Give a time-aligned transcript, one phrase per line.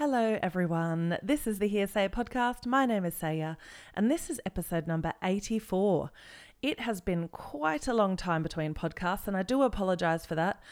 [0.00, 1.18] Hello, everyone.
[1.22, 2.64] This is the HearSej podcast.
[2.64, 3.58] My name is Seja,
[3.92, 6.10] and this is episode number 84.
[6.62, 10.62] It has been quite a long time between podcasts, and I do apologize for that.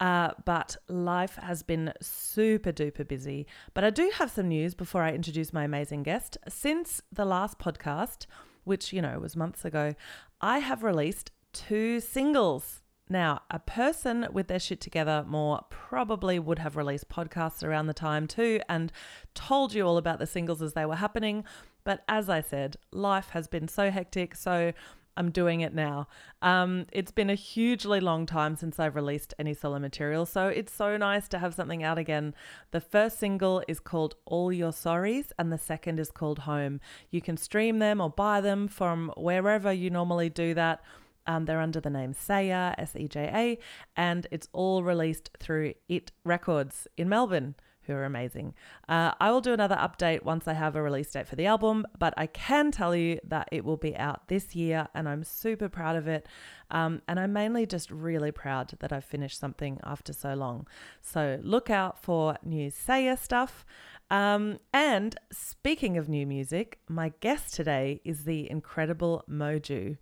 [0.00, 3.46] Uh, but life has been super duper busy.
[3.74, 6.38] But I do have some news before I introduce my amazing guest.
[6.48, 8.24] Since the last podcast,
[8.64, 9.96] which, you know, was months ago,
[10.40, 12.80] I have released two singles.
[13.08, 17.94] Now, a person with their shit together more probably would have released podcasts around the
[17.94, 18.92] time too and
[19.34, 21.44] told you all about the singles as they were happening.
[21.84, 24.72] But as I said, life has been so hectic, so
[25.18, 26.06] I'm doing it now.
[26.42, 30.72] Um, it's been a hugely long time since I've released any solo material, so it's
[30.72, 32.34] so nice to have something out again.
[32.70, 36.80] The first single is called All Your Sorries, and the second is called Home.
[37.10, 40.82] You can stream them or buy them from wherever you normally do that.
[41.28, 43.58] Um, they're under the name Seja, S E J A,
[43.96, 48.54] and it's all released through It Records in Melbourne, who are amazing.
[48.88, 51.86] Uh, I will do another update once I have a release date for the album,
[51.98, 55.68] but I can tell you that it will be out this year, and I'm super
[55.68, 56.26] proud of it.
[56.70, 60.66] Um, and I'm mainly just really proud that I've finished something after so long.
[61.00, 63.64] So look out for new Seja stuff.
[64.10, 69.98] Um, and speaking of new music, my guest today is the incredible Mo'Ju.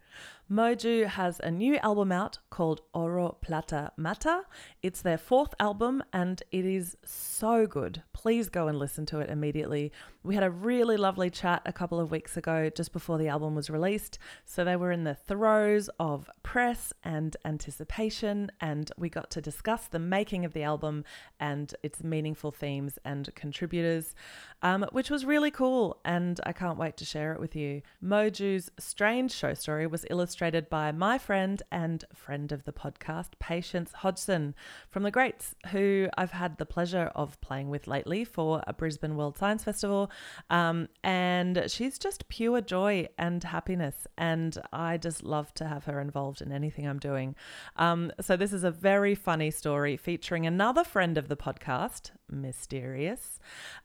[0.48, 4.42] Mo'Ju has a new album out called Oro Plata Mata.
[4.80, 8.05] It's their fourth album and it is so good.
[8.12, 9.91] Please go and listen to it immediately.
[10.22, 13.56] We had a really lovely chat a couple of weeks ago just before the album
[13.56, 14.19] was released.
[14.44, 19.86] So they were in the throes of press and anticipation, and we got to discuss
[19.86, 21.05] the making of the album
[21.38, 24.14] and its meaningful themes and contributors,
[24.62, 26.00] um, which was really cool.
[26.05, 27.83] And I can't wait to share it with you.
[28.00, 33.30] Mo'Ju's strange show story was illustrated illustrated by my friend and friend of the podcast,
[33.38, 34.54] Patience Hodgson
[34.90, 39.16] from the Grates, who I've had the pleasure of playing with lately for a Brisbane
[39.16, 40.10] World Science Festival.
[40.50, 44.06] Um, and she's just pure joy and happiness.
[44.18, 47.34] And I just love to have her involved in anything I'm doing.
[47.76, 53.38] Um, so, this is a very funny story featuring another friend of the podcast, Mysterious.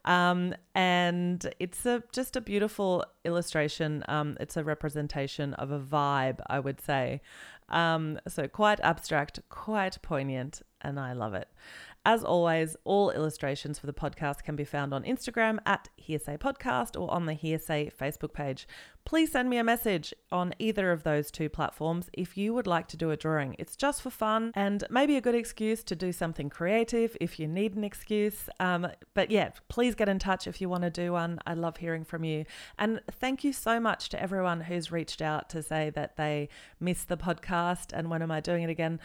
[0.06, 4.04] Um, and it's a just a beautiful illustration.
[4.08, 7.22] Um, it's a representation of a vibe, I would say.
[7.70, 11.48] Um, so quite abstract, quite poignant, and I love it.
[12.04, 17.00] As always, all illustrations for the podcast can be found on Instagram at HearSej Podcast
[17.00, 18.68] or on the HearSej Facebook page.
[19.06, 22.88] Please send me a message on either of those two platforms if you would like
[22.88, 23.56] to do a drawing.
[23.60, 27.48] It's just for fun and maybe a good excuse to do something creative if you
[27.48, 28.50] need an excuse.
[28.60, 31.38] Um, but yeah, please get in touch if you want to do one.
[31.46, 32.46] I love hearing from you.
[32.80, 37.10] And thank you so much to everyone who's reached out to say that they missed
[37.10, 39.00] the podcast and when am I doing it again?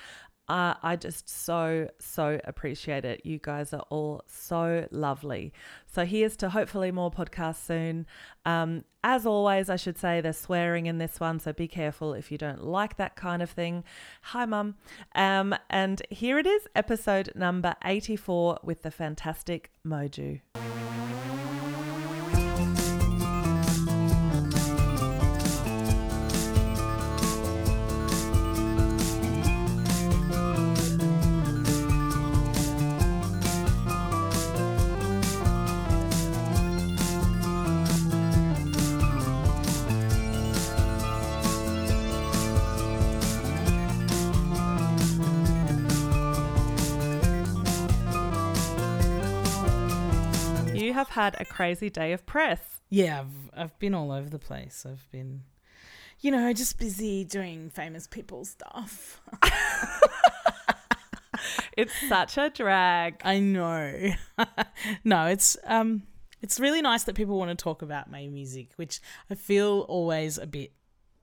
[0.48, 3.22] Uh, I just so, so appreciate it.
[3.24, 5.52] You guys are all so lovely.
[5.86, 8.06] So, here's to hopefully more podcasts soon.
[8.44, 12.30] Um, as always, I should say there's swearing in this one, so be careful if
[12.30, 13.84] you don't like that kind of thing.
[14.22, 14.76] Hi, Mum.
[15.14, 20.40] Um, and here it is, episode number 84 with the fantastic Mo'Ju.
[51.08, 52.80] Have had a crazy day of press.
[52.90, 54.86] Yeah, I've I've been all over the place.
[54.88, 55.42] I've been,
[56.20, 59.20] you know, just busy doing famous people stuff.
[61.76, 63.20] It's such a drag.
[63.22, 64.12] I know.
[65.04, 66.04] no, it's um,
[66.40, 69.00] it's really nice that people want to talk about my music, which
[69.30, 70.72] I feel always a bit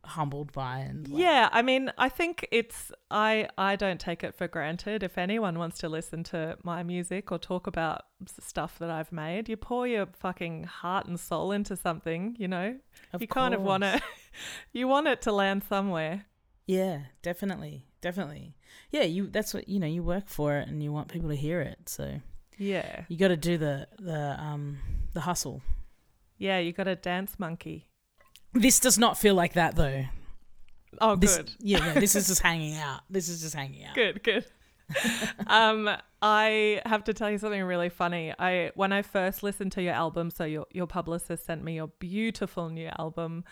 [0.06, 4.36] humbled by and like, Yeah, I mean, I think it's I I don't take it
[4.36, 8.04] for granted if anyone wants to listen to my music or talk about
[8.40, 9.48] stuff that I've made.
[9.50, 12.78] You pour your fucking heart and soul into something, you know.
[13.14, 13.96] Of you kind of want course.
[13.96, 14.04] it
[14.74, 16.26] you want it to land somewhere.
[16.66, 18.56] Yeah, definitely, definitely.
[18.90, 19.28] Yeah, you.
[19.28, 19.88] That's what you know.
[19.88, 21.90] You work for it, and you want people to hear it.
[21.90, 22.22] So
[22.58, 23.04] Yeah.
[23.10, 24.78] you got to do the the um
[25.14, 25.62] the hustle.
[26.38, 27.88] Yeah, you got a dance monkey.
[28.54, 30.06] This does not feel like that though.
[31.02, 31.52] Oh, This, good.
[31.60, 32.00] Yeah, yeah.
[32.00, 33.02] This is just hanging out.
[33.10, 33.96] This is just hanging out.
[33.96, 34.46] Good, good.
[35.48, 35.90] um,
[36.22, 38.34] I have to tell you something really funny.
[38.38, 41.88] I when I first listened to your album, so your your publicist sent me your
[42.00, 43.44] beautiful new album.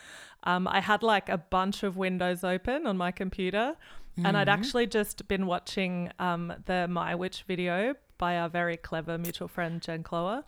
[0.44, 3.76] Um, I had like a bunch of windows open on my computer,
[4.24, 9.18] and I'd actually just been watching um the My Witch video by our very clever
[9.18, 10.44] mutual friend Jen Cloher,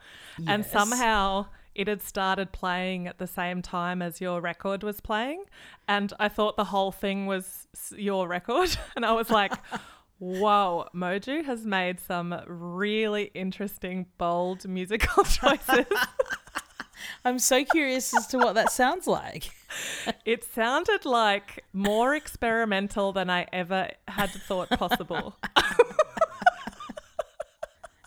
[0.47, 5.43] and somehow it had started playing at the same time as your record was playing,
[5.87, 9.53] and I thought the whole thing was your record, and I was like.
[10.19, 15.85] Whoa, Mo'Ju has made some really interesting, bold musical choices.
[17.25, 19.51] I'm so curious as to what that sounds like.
[20.25, 25.35] It sounded like more experimental than I ever had thought possible.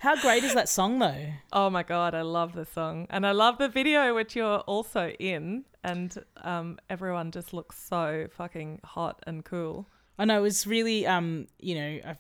[0.07, 1.33] How great is that song though?
[1.53, 5.09] Oh my god, I love the song, and I love the video which you're also
[5.19, 9.89] in, and um, everyone just looks so fucking hot and cool.
[10.17, 12.17] I know it was really, um, you know, I,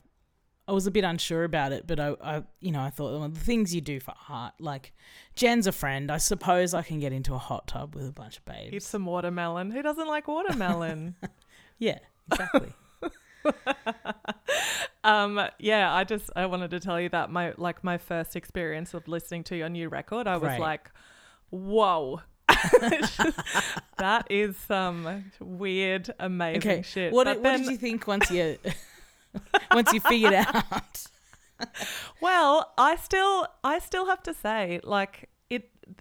[0.66, 3.28] I was a bit unsure about it, but I, I, you know, I thought well,
[3.28, 4.92] the things you do for art, like
[5.36, 6.10] Jen's a friend.
[6.10, 8.74] I suppose I can get into a hot tub with a bunch of babes.
[8.74, 9.70] Eat some watermelon.
[9.70, 11.14] Who doesn't like watermelon?
[11.78, 12.00] yeah,
[12.32, 12.72] exactly.
[15.04, 18.94] um, yeah, I just I wanted to tell you that my like my first experience
[18.94, 20.60] of listening to your new record, I was Right.
[20.60, 20.90] like,
[21.50, 22.20] whoa.
[23.98, 27.12] that is some weird, amazing okay, shit.
[27.12, 28.56] what, did, what then- did you think once you
[29.72, 31.06] once you figured out?
[32.20, 35.28] Well, I still I still have to say like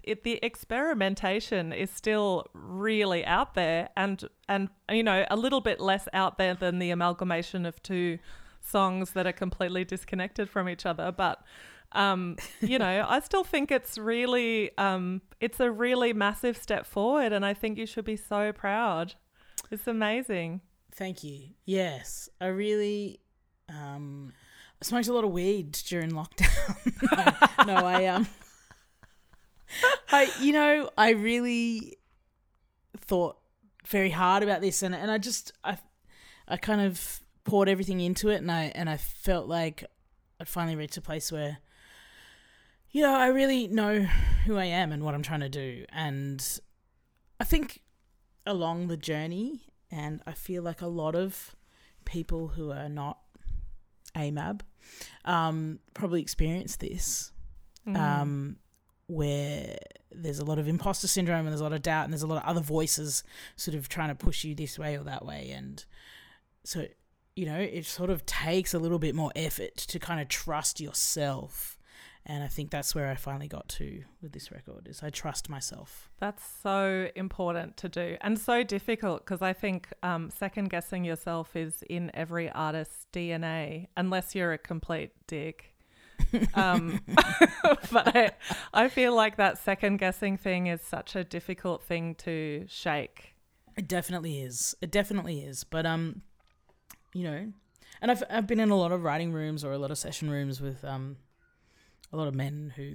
[0.02, 5.80] it the experimentation is still really out there and and you know a little bit
[5.80, 8.18] less out there than the amalgamation of two
[8.60, 11.42] songs that are completely disconnected from each other but
[11.92, 17.32] um you know I still think it's really um it's a really massive step forward
[17.32, 19.14] and I think you should be so proud.
[19.70, 20.60] It's amazing.
[20.96, 21.48] Thank you.
[21.66, 23.20] Yes, I really
[23.68, 24.32] um,
[24.80, 27.56] smoked a lot of weed during lockdown.
[27.66, 28.26] no, no, I um,
[30.12, 31.96] I you know I really
[32.98, 33.36] thought
[33.86, 35.78] very hard about this, and and I just I
[36.48, 39.84] I kind of poured everything into it, and I and I felt like
[40.40, 41.58] I'd finally reached a place where.
[42.92, 44.02] You know, I really know
[44.46, 45.84] who I am and what I'm trying to do.
[45.92, 46.42] And
[47.38, 47.82] I think
[48.46, 51.54] along the journey, and I feel like a lot of
[52.06, 53.18] people who are not
[54.14, 54.62] AMAB
[55.26, 57.32] um, probably experience this,
[57.86, 57.96] Mm.
[57.98, 58.56] um,
[59.06, 59.76] where
[60.10, 62.26] there's a lot of imposter syndrome and there's a lot of doubt and there's a
[62.26, 63.22] lot of other voices
[63.56, 65.50] sort of trying to push you this way or that way.
[65.50, 65.84] And
[66.64, 66.86] so,
[67.34, 70.80] you know, it sort of takes a little bit more effort to kind of trust
[70.80, 71.78] yourself.
[72.28, 75.48] And I think that's where I finally got to with this record is I trust
[75.48, 76.10] myself.
[76.18, 81.54] That's so important to do and so difficult because I think um, second guessing yourself
[81.54, 85.75] is in every artist's DNA, unless you're a complete dick.
[86.54, 87.00] Um,
[87.92, 88.30] but I,
[88.74, 93.34] I feel like that second guessing thing is such a difficult thing to shake.
[93.76, 94.74] It definitely is.
[94.80, 95.64] It definitely is.
[95.64, 96.22] But um,
[97.14, 97.52] you know,
[98.00, 100.30] and I've I've been in a lot of writing rooms or a lot of session
[100.30, 101.16] rooms with um,
[102.12, 102.94] a lot of men who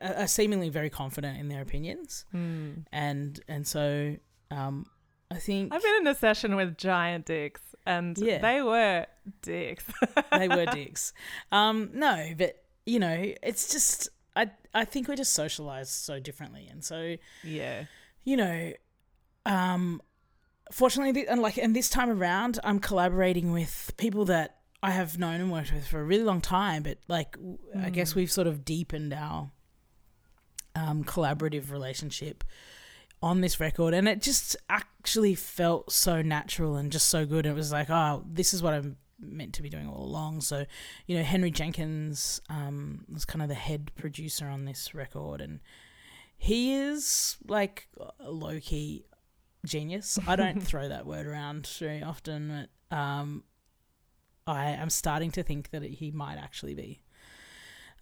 [0.00, 2.70] are seemingly very confident in their opinions, Hmm.
[2.92, 4.16] and and so
[4.50, 4.86] um,
[5.30, 8.38] I think I've been in a session with giant dicks, and Yeah.
[8.38, 9.06] they were
[9.42, 9.84] dicks.
[10.32, 11.12] they were dicks.
[11.52, 16.68] Um, no, but you know, it's just I I think we're just socialized so differently,
[16.70, 17.84] and so yeah.
[18.24, 18.72] you know,
[19.44, 20.00] um,
[20.72, 25.40] fortunately, and like, and this time around, I'm collaborating with people that I have known
[25.40, 26.82] and worked with for a really long time.
[26.82, 27.36] But like,
[27.78, 29.50] I guess we've sort of deepened our
[30.74, 32.44] um, collaborative relationship
[33.20, 37.44] on this record, and it just actually felt so natural and just so good.
[37.44, 40.40] It was like, oh, this is what I'm meant to be doing all along.
[40.42, 40.64] So,
[41.06, 45.60] you know, Henry Jenkins um, was kind of the head producer on this record, and
[46.36, 47.88] he is like
[48.20, 49.04] a low key
[49.64, 50.18] genius.
[50.26, 53.44] I don't throw that word around very often, but um,
[54.46, 57.00] I am starting to think that he might actually be.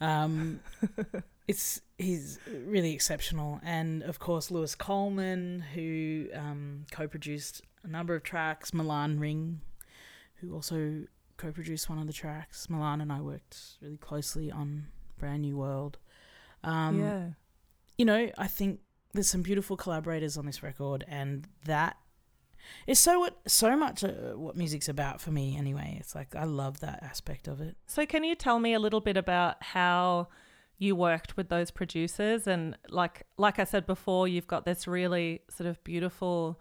[0.00, 0.60] Um,
[1.48, 8.22] it's he's really exceptional, and of course Lewis Coleman, who um, co-produced a number of
[8.22, 8.74] tracks.
[8.74, 9.60] Milan Ring,
[10.40, 11.04] who also
[11.36, 12.68] co-produced one of the tracks.
[12.70, 14.86] Milan and I worked really closely on
[15.18, 15.98] Brand New World.
[16.64, 17.28] Um, yeah.
[17.98, 18.80] you know, I think
[19.12, 21.96] there's some beautiful collaborators on this record, and that
[22.86, 25.56] is so what so much uh, what music's about for me.
[25.56, 27.76] Anyway, it's like I love that aspect of it.
[27.86, 30.28] So, can you tell me a little bit about how
[30.78, 32.46] you worked with those producers?
[32.46, 36.60] And like, like I said before, you've got this really sort of beautiful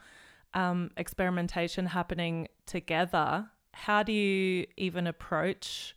[0.54, 3.50] um, experimentation happening together.
[3.76, 5.96] How do you even approach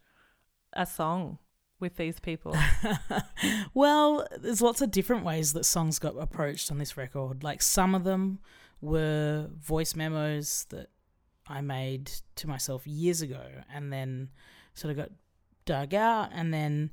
[0.72, 1.38] a song
[1.80, 2.56] with these people?
[3.74, 7.44] well, there's lots of different ways that songs got approached on this record.
[7.44, 8.40] Like some of them
[8.80, 10.88] were voice memos that
[11.46, 14.30] I made to myself years ago, and then
[14.74, 15.10] sort of got
[15.64, 16.90] dug out, and then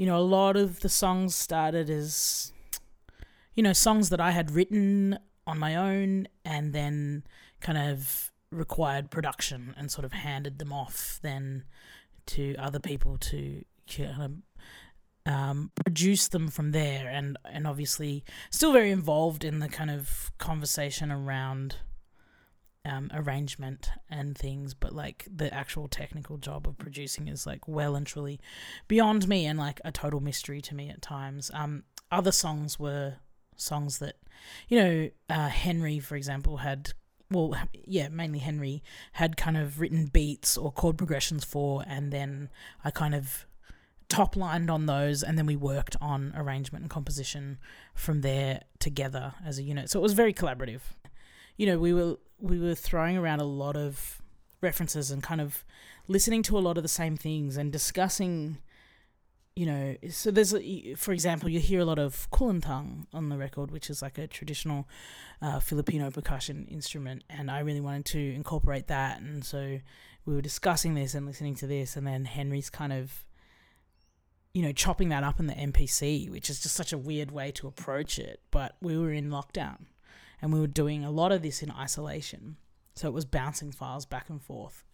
[0.00, 2.52] you know, a lot of the songs started as,
[3.54, 7.24] you know, songs that I had written on my own and then
[7.60, 11.64] kind of required production and sort of handed them off then
[12.26, 14.22] to other people to kind
[15.26, 17.08] of um, produce them from there.
[17.08, 21.76] And and obviously still very involved in the kind of conversation around
[22.84, 27.94] um, arrangement and things but like the actual technical job of producing is like well
[27.94, 28.40] and truly
[28.88, 31.50] beyond me and like a total mystery to me at times.
[31.52, 33.16] Um other songs were
[33.56, 34.16] songs that
[34.68, 36.92] you know uh, henry for example had
[37.30, 38.82] well yeah mainly henry
[39.12, 42.48] had kind of written beats or chord progressions for and then
[42.84, 43.46] i kind of
[44.10, 47.58] top lined on those and then we worked on arrangement and composition
[47.94, 49.88] from there together as a unit.
[49.88, 50.80] So it was very collaborative.
[51.56, 54.20] You know we were we were throwing around a lot of
[54.60, 55.64] references and kind of
[56.08, 58.58] listening to a lot of the same things and discussing
[59.56, 60.54] you know so there's
[60.96, 64.26] for example you hear a lot of kulintang on the record which is like a
[64.26, 64.88] traditional
[65.42, 69.78] uh, filipino percussion instrument and i really wanted to incorporate that and so
[70.24, 73.24] we were discussing this and listening to this and then henry's kind of
[74.52, 77.52] you know, chopping that up in the MPC, which is just such a weird way
[77.52, 78.40] to approach it.
[78.50, 79.86] But we were in lockdown
[80.42, 82.56] and we were doing a lot of this in isolation.
[82.96, 84.84] So it was bouncing files back and forth.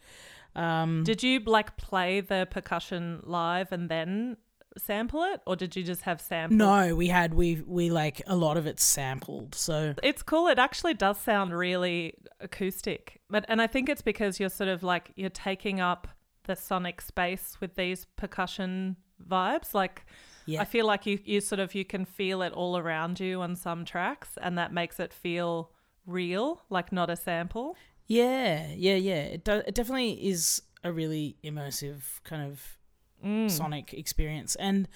[0.54, 4.36] Um, did you like play the percussion live and then
[4.78, 6.58] sample it or did you just have samples?
[6.58, 9.54] No, we had we we like a lot of it sampled.
[9.54, 10.48] So It's cool.
[10.48, 13.20] It actually does sound really acoustic.
[13.30, 16.08] But and I think it's because you're sort of like you're taking up
[16.44, 19.74] the sonic space with these percussion vibes.
[19.74, 20.06] Like
[20.46, 20.60] yeah.
[20.60, 23.56] I feel like you you sort of you can feel it all around you on
[23.56, 25.72] some tracks, and that makes it feel
[26.06, 27.76] real, like not a sample.
[28.06, 29.22] Yeah, yeah, yeah.
[29.22, 32.75] It do, it definitely is a really immersive kind of
[33.24, 33.50] mm.
[33.50, 34.88] sonic experience, and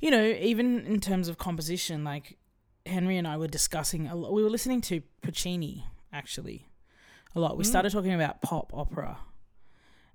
[0.00, 2.36] you know, even in terms of composition, like
[2.86, 4.06] Henry and I were discussing.
[4.06, 6.66] A lot, we were listening to Puccini actually
[7.34, 7.56] a lot.
[7.56, 7.68] We mm.
[7.68, 9.18] started talking about pop opera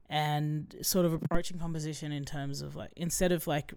[0.09, 3.73] and sort of approaching composition in terms of like instead of like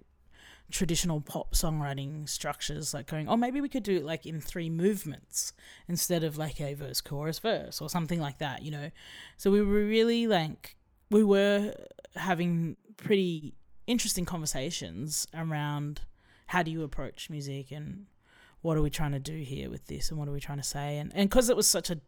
[0.71, 4.71] traditional pop songwriting structures like going oh maybe we could do it like in three
[4.71, 5.53] movements
[5.87, 8.91] instead of like a verse chorus verse or something like that you know
[9.37, 10.77] so we were really like
[11.11, 11.75] we were
[12.17, 13.55] having pretty
[13.87, 16.03] interesting conversations around
[16.47, 18.07] how do you approach music and
[18.61, 20.65] what are we trying to do here with this and what are we trying to
[20.65, 22.01] say and and because it was such a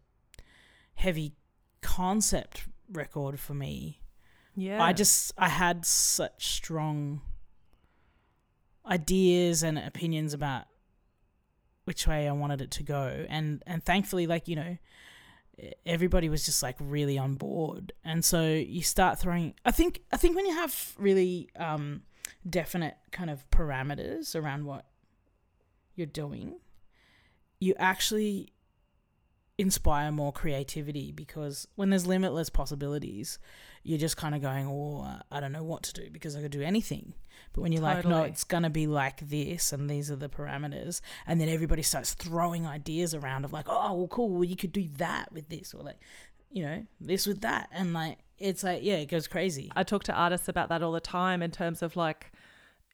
[0.94, 1.32] heavy
[1.82, 4.00] concept record for me
[4.56, 4.82] yeah.
[4.82, 7.20] I just I had such strong
[8.86, 10.64] ideas and opinions about
[11.84, 14.78] which way I wanted it to go and and thankfully like you know
[15.86, 17.92] everybody was just like really on board.
[18.04, 22.02] And so you start throwing I think I think when you have really um
[22.48, 24.86] definite kind of parameters around what
[25.94, 26.56] you're doing
[27.60, 28.52] you actually
[29.56, 33.38] inspire more creativity because when there's limitless possibilities
[33.84, 36.50] you're just kind of going, oh, I don't know what to do because I could
[36.50, 37.12] do anything.
[37.52, 38.02] But when you're totally.
[38.02, 41.50] like, no, it's going to be like this and these are the parameters, and then
[41.50, 45.30] everybody starts throwing ideas around of like, oh, well, cool, well, you could do that
[45.32, 45.98] with this, or like,
[46.50, 47.68] you know, this with that.
[47.72, 49.70] And like, it's like, yeah, it goes crazy.
[49.76, 52.32] I talk to artists about that all the time in terms of like,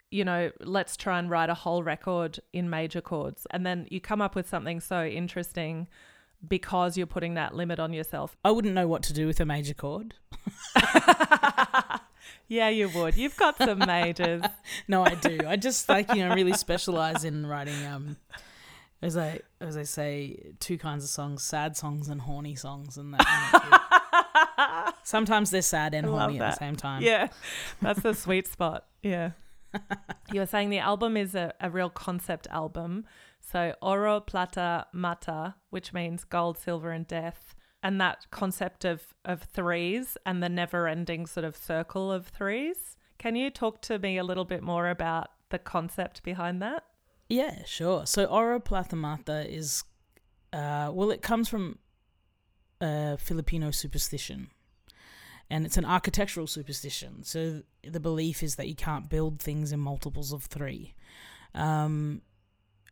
[0.09, 3.47] you know, let's try and write a whole record in major chords.
[3.51, 5.87] And then you come up with something so interesting
[6.47, 8.35] because you're putting that limit on yourself.
[8.43, 10.15] I wouldn't know what to do with a major chord.
[12.47, 13.15] yeah, you would.
[13.15, 14.43] You've got some majors.
[14.87, 15.39] no, I do.
[15.47, 18.17] I just like, you know, really specialize in writing um
[19.01, 23.13] as I as I say, two kinds of songs, sad songs and horny songs and
[23.13, 24.95] that.
[25.03, 27.01] Sometimes they're sad and horny at the same time.
[27.01, 27.29] Yeah.
[27.81, 28.85] That's the sweet spot.
[29.01, 29.31] Yeah.
[30.33, 33.05] you were saying the album is a, a real concept album
[33.41, 37.55] so oro, plata, mata, which means gold, silver, and death.
[37.83, 42.95] And that concept of, of threes and the never ending sort of circle of threes.
[43.17, 46.83] Can you talk to me a little bit more about the concept behind that?
[47.27, 48.05] Yeah, sure.
[48.05, 49.83] So oro, plata, mata is,
[50.53, 51.79] uh, well, it comes from
[52.79, 54.49] a Filipino superstition
[55.51, 57.23] and it's an architectural superstition.
[57.23, 60.95] So the belief is that you can't build things in multiples of three.
[61.53, 62.21] Um,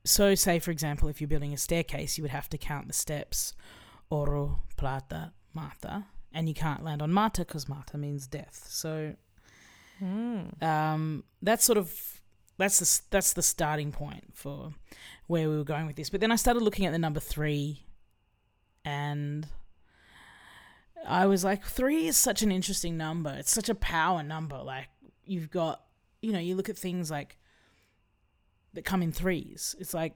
[0.05, 2.93] so, say for example, if you're building a staircase, you would have to count the
[2.93, 3.53] steps
[4.09, 8.65] oro, plata, mata, and you can't land on mata because mata means death.
[8.69, 9.15] So,
[10.01, 10.63] mm.
[10.63, 12.21] um, that's sort of
[12.57, 14.73] that's the that's the starting point for
[15.27, 16.09] where we were going with this.
[16.09, 17.85] But then I started looking at the number three,
[18.83, 19.47] and
[21.07, 23.33] I was like, three is such an interesting number.
[23.37, 24.57] It's such a power number.
[24.57, 24.87] Like
[25.25, 25.83] you've got,
[26.21, 27.37] you know, you look at things like
[28.73, 29.75] that come in threes.
[29.79, 30.13] It's like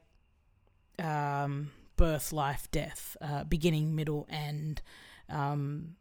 [0.99, 4.81] um, birth, life, death, uh, beginning, middle, and
[5.29, 5.95] um,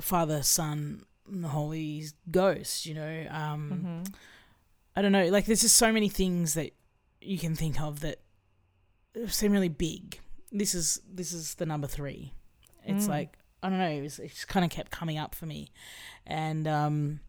[0.00, 2.86] Father, Son, the Holy Ghost.
[2.86, 4.14] You know, um, Mm-hmm.
[4.96, 5.28] I don't know.
[5.28, 6.72] Like, there's just so many things that
[7.20, 8.18] you can think of that
[9.28, 10.18] seem really big.
[10.50, 12.32] This is this is the number three.
[12.84, 13.10] It's Mm.
[13.10, 13.88] like I don't know.
[13.88, 15.70] It, was, it just kind of kept coming up for me,
[16.26, 17.20] and um,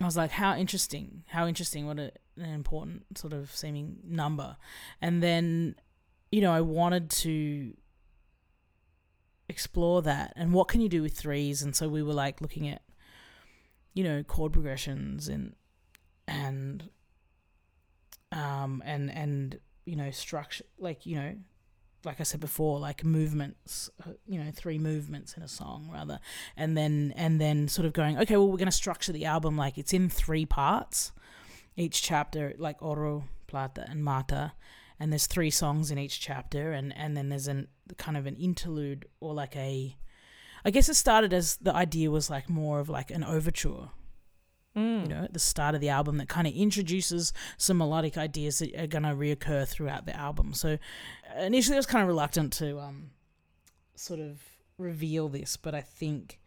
[0.00, 1.24] I was like, "How interesting!
[1.28, 1.86] How interesting!
[1.86, 4.56] What a, an important sort of seeming number."
[5.00, 5.74] And then,
[6.30, 7.74] you know, I wanted to
[9.48, 11.62] explore that and what can you do with threes.
[11.62, 12.82] And so we were like looking at,
[13.94, 15.54] you know, chord progressions and
[16.26, 16.90] and
[18.32, 21.34] um and and you know structure like you know
[22.04, 26.20] like I said before, like movements, uh, you know, three movements in a song rather,
[26.56, 29.56] and then and then sort of going, okay, well, we're going to structure the album
[29.56, 31.12] like it's in three parts,
[31.76, 34.52] each chapter, like Oro, Plata, and Mata,
[35.00, 38.36] and there's three songs in each chapter, and and then there's an kind of an
[38.36, 39.96] interlude or like a,
[40.64, 43.90] I guess it started as the idea was like more of like an overture,
[44.78, 45.02] Mm.
[45.02, 48.60] you know, at the start of the album that kind of introduces some melodic ideas
[48.60, 50.54] that are going to reoccur throughout the album.
[50.54, 50.78] So
[51.36, 53.10] initially I was kind of reluctant to um,
[53.96, 54.40] sort of
[54.78, 56.38] reveal this, but I think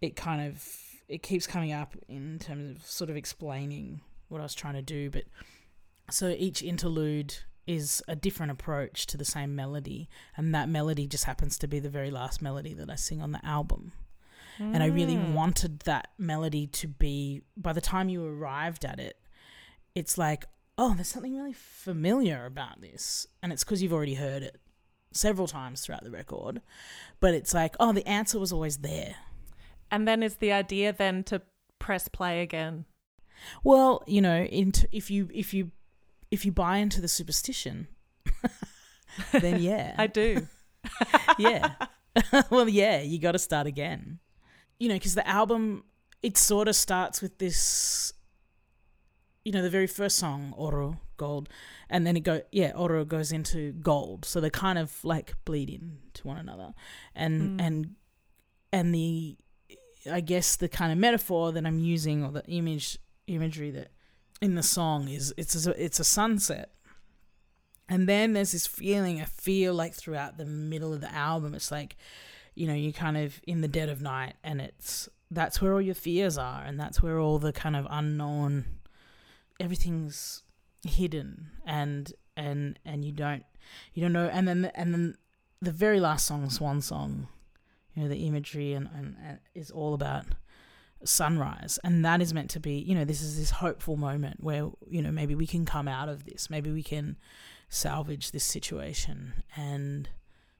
[0.00, 0.66] it kind of
[1.08, 4.82] it keeps coming up in terms of sort of explaining what I was trying to
[4.82, 5.08] do.
[5.08, 5.24] But
[6.10, 11.24] so each interlude is a different approach to the same melody, and that melody just
[11.24, 13.92] happens to be the very last melody that I sing on the album
[14.58, 15.34] and I really Mm.
[15.34, 17.42] wanted that melody to be.
[17.56, 19.18] By the time you arrived at it,
[19.94, 20.46] it's like,
[20.78, 24.60] oh, there's something really familiar about this, and it's because you've already heard it
[25.12, 26.60] several times throughout the record.
[27.20, 29.16] But it's like, oh, the answer was always there.
[29.90, 31.42] And then is the idea then to
[31.78, 32.84] press play again?
[33.62, 35.70] Well, you know, into, if you if you
[36.30, 37.86] if you buy into the superstition,
[39.32, 40.46] then yeah, I do.
[41.38, 41.74] yeah.
[42.50, 44.18] well, yeah, you got to start again.
[44.78, 45.84] You know, because the album
[46.22, 48.12] it sort of starts with this.
[49.44, 51.48] You know, the very first song, Oro, Gold,
[51.88, 55.70] and then it go yeah, Oro goes into Gold, so they kind of like bleed
[55.70, 56.74] into one another,
[57.14, 57.64] and Mm.
[57.64, 57.94] and
[58.72, 59.36] and the,
[60.10, 63.92] I guess the kind of metaphor that I'm using or the image imagery that
[64.42, 66.72] in the song is it's a, it's a sunset
[67.88, 71.70] and then there's this feeling I feel like throughout the middle of the album, it's
[71.70, 71.96] like,
[72.56, 75.80] you know, you're kind of in the dead of night, and it's that's where all
[75.80, 78.64] your fears are, and that's where all the kind of unknown,
[79.60, 80.42] everything's
[80.84, 83.44] hidden, and and and you don't
[83.94, 85.16] you don't know, and then and then
[85.60, 87.28] the very last song, Swan Song,
[87.94, 90.24] you know, the imagery and, and, and is all about
[91.04, 91.78] sunrise.
[91.84, 95.02] And that is meant to be you know this is this hopeful moment where you
[95.02, 96.48] know maybe we can come out of this.
[96.48, 97.16] Maybe we can
[97.68, 99.42] salvage this situation.
[99.56, 100.08] And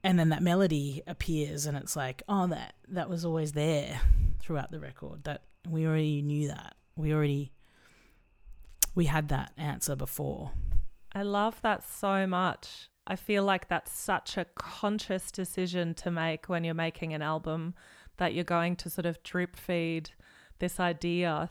[0.05, 4.01] and then that melody appears and it's like oh that that was always there
[4.41, 7.53] throughout the record that we already knew that we already
[8.95, 10.53] we had that answer before
[11.17, 12.91] I love that so much.
[13.07, 17.75] I feel like that's such a conscious decision to make when you're making an album
[18.19, 20.11] that you're going to sort of drip feed
[20.59, 21.49] this idea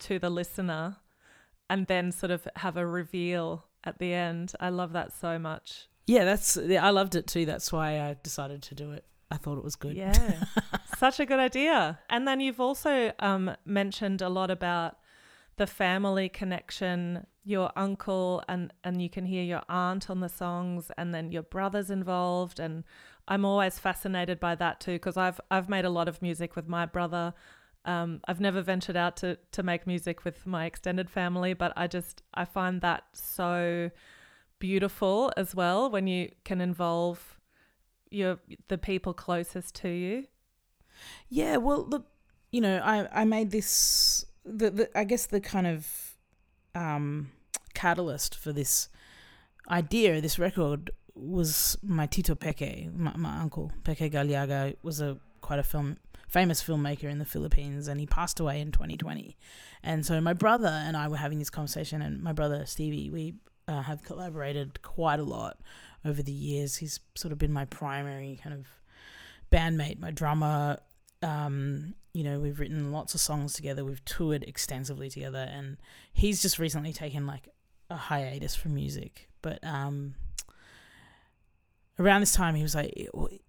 [0.00, 0.96] to the listener
[1.68, 4.54] and then sort of have a reveal at the end.
[4.58, 5.86] I love that so much.
[6.10, 9.36] Yeah that's yeah, i loved it too that's why i decided to do it i
[9.36, 10.44] thought it was good Yeah.
[10.98, 11.98] Such a good idea.
[12.10, 14.98] And then you've also um, mentioned a lot about
[15.56, 20.90] the family connection, your uncle, and, and you can hear your aunt on the songs,
[20.98, 22.60] and then your brother's involved.
[22.60, 22.84] And
[23.28, 26.68] I'm always fascinated by that too, because I've, I've made a lot of music with
[26.68, 27.32] my brother.
[27.86, 31.86] Um, I've never ventured out to, to make music with my extended family, but I
[31.86, 33.90] just, I find that so
[34.60, 37.40] beautiful as well when you can involve
[38.10, 40.26] your the people closest to you.
[41.28, 42.06] Yeah, well, look,
[42.52, 46.14] you know, I I made this the, the I guess the kind of
[46.74, 47.32] um
[47.74, 48.88] catalyst for this
[49.68, 55.58] idea, this record was my Tito Peque, my, my uncle Peque Gallaga was a quite
[55.58, 55.96] a film
[56.28, 59.36] famous filmmaker in the Philippines and he passed away in 2020.
[59.82, 63.34] And so my brother and I were having this conversation and my brother Stevie, we
[63.70, 65.58] uh, have collaborated quite a lot
[66.04, 66.76] over the years.
[66.76, 68.66] He's sort of been my primary kind of
[69.52, 70.78] bandmate, my drummer.
[71.22, 73.84] Um, you know, we've written lots of songs together.
[73.84, 75.76] We've toured extensively together, and
[76.12, 77.48] he's just recently taken like
[77.88, 79.28] a hiatus from music.
[79.40, 80.16] But um,
[81.98, 82.92] around this time, he was like,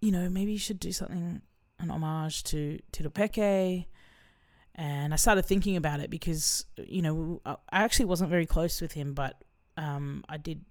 [0.01, 1.41] you know, maybe you should do something
[1.79, 3.87] an homage to Tito Peque.
[4.75, 8.93] And I started thinking about it because, you know, I actually wasn't very close with
[8.93, 9.43] him, but
[9.77, 10.65] um, I did,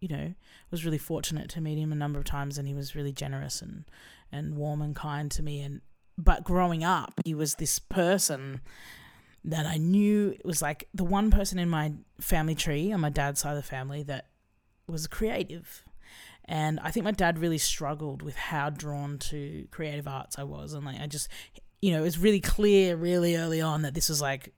[0.00, 0.34] you know,
[0.70, 3.62] was really fortunate to meet him a number of times, and he was really generous
[3.62, 3.84] and
[4.32, 5.60] and warm and kind to me.
[5.60, 5.80] And
[6.18, 8.60] but growing up, he was this person
[9.44, 13.40] that I knew was like the one person in my family tree on my dad's
[13.40, 14.26] side of the family that
[14.88, 15.84] was creative.
[16.44, 20.74] And I think my dad really struggled with how drawn to creative arts I was.
[20.74, 21.28] And like, I just,
[21.80, 24.52] you know, it was really clear really early on that this was like,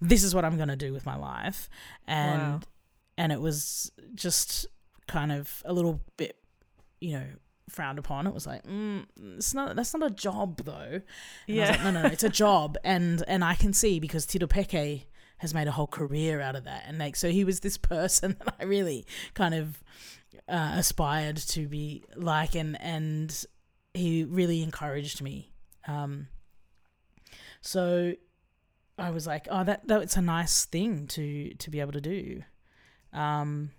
[0.00, 1.68] this is what I'm going to do with my life.
[2.06, 2.60] And, Wow.
[3.18, 4.66] And it was just
[5.06, 6.36] kind of a little bit,
[7.00, 7.26] you know,
[7.68, 8.26] frowned upon.
[8.26, 9.04] It was like, mm,
[9.36, 11.00] it's not, that's not a job though.
[11.48, 14.00] And I was like, no, no, no, it's a job, and and I can see
[14.00, 15.06] because Tito Peque
[15.38, 18.36] has made a whole career out of that, and like so he was this person
[18.44, 19.82] that I really kind of
[20.48, 23.44] uh, aspired to be like, and and
[23.94, 25.52] he really encouraged me.
[25.86, 26.28] Um,
[27.60, 28.14] so
[28.98, 32.42] I was like, oh, that that's a nice thing to to be able to do.
[33.12, 33.70] Um,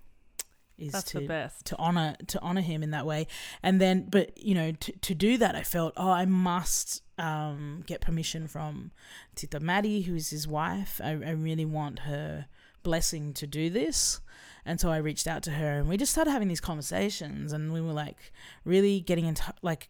[0.78, 1.66] is That's to the best.
[1.66, 3.28] to honor to honor him in that way.
[3.62, 7.84] And then but you know to, to do that i felt oh i must um
[7.86, 8.92] get permission from
[9.36, 11.00] tita maddie who's his wife.
[11.04, 12.48] I, I really want her
[12.82, 14.20] blessing to do this.
[14.66, 17.72] And so i reached out to her and we just started having these conversations and
[17.74, 18.32] we were like
[18.66, 19.90] really getting into like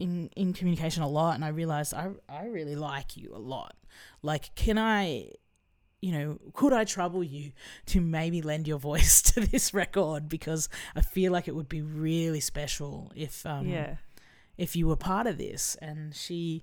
[0.00, 1.36] in in communication a lot.
[1.36, 3.76] And i realized i i really like you a lot.
[4.22, 5.30] Like can i
[6.04, 7.52] you know, could I trouble you
[7.86, 11.80] to maybe lend your voice to this record because I feel like it would be
[11.80, 13.96] really special if um yeah.
[14.58, 16.62] if you were part of this and she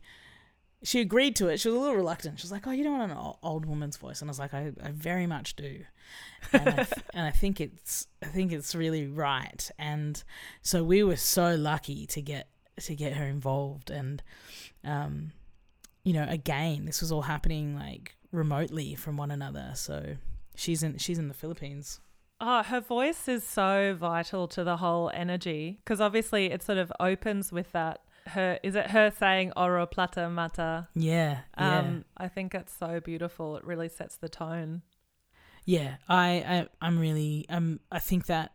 [0.84, 1.60] she agreed to it.
[1.60, 2.40] She was a little reluctant.
[2.40, 4.54] She was like, "Oh, you don't want an old woman's voice," and I was like,
[4.54, 5.82] "I, I very much do,"
[6.54, 9.70] and I, th- and I think it's I think it's really right.
[9.78, 10.24] And
[10.62, 12.48] so we were so lucky to get
[12.80, 14.24] to get her involved, and
[14.84, 15.34] um,
[16.04, 19.72] you know, again, this was all happening like remotely from one another.
[19.76, 20.18] So
[20.56, 22.00] she's in she's in the Philippines.
[22.40, 26.92] Oh, her voice is so vital to the whole energy because obviously it sort of
[27.00, 28.02] opens with that.
[28.28, 30.88] Her is it her saying "Oro plata mata"?
[30.96, 31.80] Yeah, yeah.
[31.80, 33.58] Um, I think it's so beautiful.
[33.58, 34.82] It really sets the tone.
[35.66, 38.54] Yeah, I, I I'm really um I think that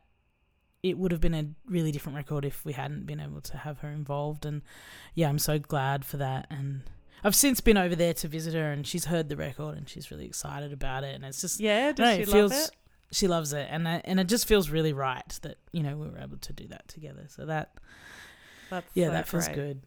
[0.82, 3.78] it would have been a really different record if we hadn't been able to have
[3.80, 4.62] her involved and
[5.14, 6.82] yeah, I'm so glad for that and
[7.24, 10.10] I've since been over there to visit her and she's heard the record and she's
[10.10, 12.70] really excited about it and it's just Yeah, does know, she it love it?
[13.12, 16.08] she loves it and I, and it just feels really right that you know we
[16.08, 17.24] were able to do that together.
[17.28, 17.72] So that
[18.70, 19.54] That's yeah, so that feels great.
[19.56, 19.82] good.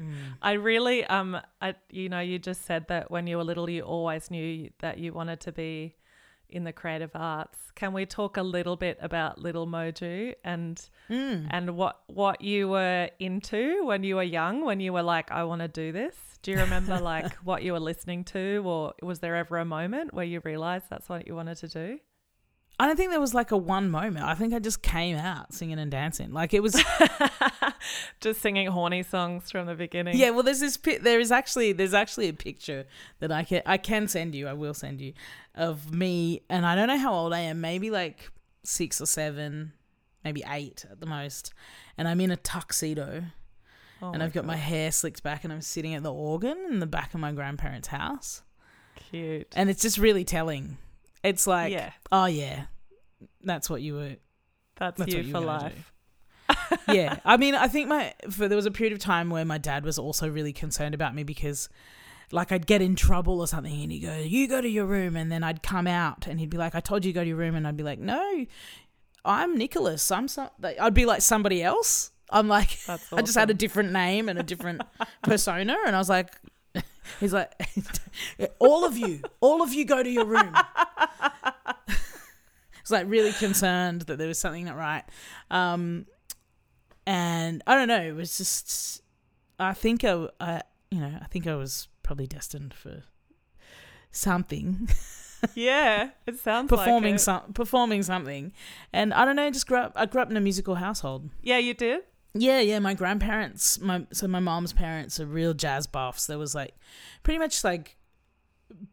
[0.00, 0.14] Mm.
[0.40, 3.82] I really um I you know you just said that when you were little you
[3.82, 5.96] always knew that you wanted to be
[6.52, 7.58] in the creative arts.
[7.74, 11.46] Can we talk a little bit about Little Mo'Ju and Mm.
[11.50, 15.44] and what what you were into when you were young when you were like I
[15.44, 16.16] want to do this?
[16.42, 20.12] Do you remember like what you were listening to or was there ever a moment
[20.14, 21.98] where you realized that's what you wanted to do?
[22.80, 24.24] I don't think there was like a one moment.
[24.24, 26.32] I think I just came out singing and dancing.
[26.32, 26.82] Like it was
[28.20, 30.16] just singing horny songs from the beginning.
[30.16, 30.76] Yeah, well, there's this.
[30.76, 32.86] Pi- there is actually there's actually a picture
[33.20, 34.48] that I can I can send you.
[34.48, 35.12] I will send you
[35.54, 37.60] of me, and I don't know how old I am.
[37.60, 38.30] Maybe like
[38.64, 39.72] six or seven,
[40.24, 41.52] maybe eight at the most.
[41.98, 43.24] And I'm in a tuxedo,
[44.00, 46.80] Oh and I've got my hair slicked back, and I'm sitting at the organ in
[46.80, 48.42] the back of my grandparents' house,
[49.10, 49.52] cute.
[49.54, 50.78] and it's just really telling.
[51.22, 52.64] It's like, yeah, oh yeah,
[53.42, 54.16] that's what you were
[54.76, 55.92] that's, that's you you for life.
[56.88, 59.58] yeah, I mean, I think my for there was a period of time where my
[59.58, 61.68] dad was also really concerned about me because,
[62.30, 65.16] like, I'd get in trouble or something, and he'd go, "You go to your room,"
[65.16, 67.28] and then I'd come out, and he'd be like, "I told you to go to
[67.28, 68.46] your room," and I'd be like, "No,
[69.24, 70.10] I'm Nicholas.
[70.10, 72.10] I'm some." I'd be like somebody else.
[72.30, 74.82] I'm like, That's I just had a different name and a different
[75.22, 76.32] persona, and I was like,
[77.20, 77.52] he's like,
[78.58, 80.54] all of you, all of you, go to your room.
[82.82, 85.04] It's like really concerned that there was something not right.
[85.52, 86.06] Um,
[87.06, 88.02] and I don't know.
[88.02, 89.02] It was just.
[89.56, 93.04] I think I, I, you know, I think I was probably destined for
[94.10, 94.88] something,
[95.54, 97.22] yeah, it sounds performing like it.
[97.22, 98.52] some, performing something,
[98.92, 99.50] and I don't know.
[99.50, 99.92] Just grew up.
[99.96, 101.30] I grew up in a musical household.
[101.40, 102.02] Yeah, you did.
[102.34, 102.78] Yeah, yeah.
[102.78, 106.26] My grandparents, my so my mom's parents are real jazz buffs.
[106.26, 106.74] There was like,
[107.22, 107.96] pretty much like,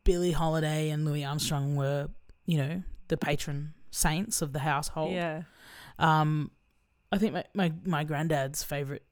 [0.04, 2.10] Billie Holiday and Louis Armstrong were,
[2.46, 5.14] you know, the patron saints of the household.
[5.14, 5.44] Yeah.
[5.98, 6.52] Um,
[7.14, 9.06] I think my, my, my granddad's favorite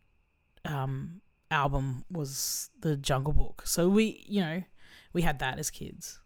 [0.65, 3.63] um, album was the Jungle Book.
[3.65, 4.63] So we, you know,
[5.13, 6.19] we had that as kids.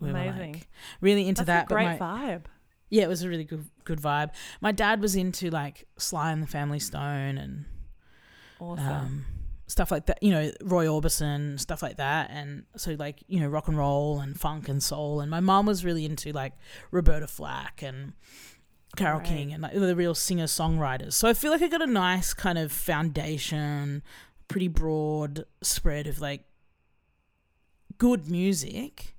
[0.00, 0.52] We were Amazing.
[0.54, 0.68] like
[1.00, 1.72] really into That's that.
[1.72, 2.46] great my, vibe.
[2.90, 4.30] Yeah, it was a really good good vibe.
[4.60, 7.64] My dad was into like Sly and the Family Stone and
[8.60, 8.86] Awesome.
[8.88, 9.24] um,
[9.66, 10.22] stuff like that.
[10.22, 14.20] You know, Roy Orbison, stuff like that, and so like you know rock and roll
[14.20, 15.20] and funk and soul.
[15.20, 16.52] And my mom was really into like
[16.90, 18.12] Roberta Flack and
[18.96, 19.26] Carole Right.
[19.26, 21.14] King, and like the real singer songwriters.
[21.14, 24.02] So I feel like I got a nice kind of foundation,
[24.46, 26.44] pretty broad spread of like
[27.98, 29.16] good music.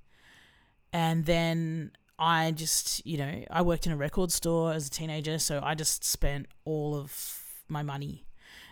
[0.94, 5.38] And then I just, you know, I worked in a record store as a teenager,
[5.40, 8.26] so I just spent all of my money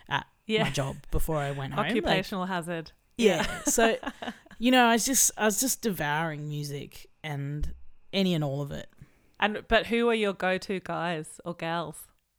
[0.08, 0.64] at Yeah.
[0.64, 1.84] my job before I went home.
[1.84, 2.92] Like, Occupational hazard.
[3.18, 3.46] yeah.
[3.64, 3.96] so,
[4.58, 7.74] you know, I was just I was just devouring music and
[8.12, 8.88] any and all of it.
[9.40, 11.96] And but who are your go-to guys or gals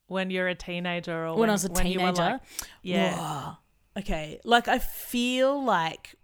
[0.07, 2.21] when you're a teenager or when, when, I was a teenager.
[2.21, 2.41] like,
[2.81, 3.57] yeah, Whoa.
[3.97, 4.39] Okay.
[4.43, 6.15] Like I feel like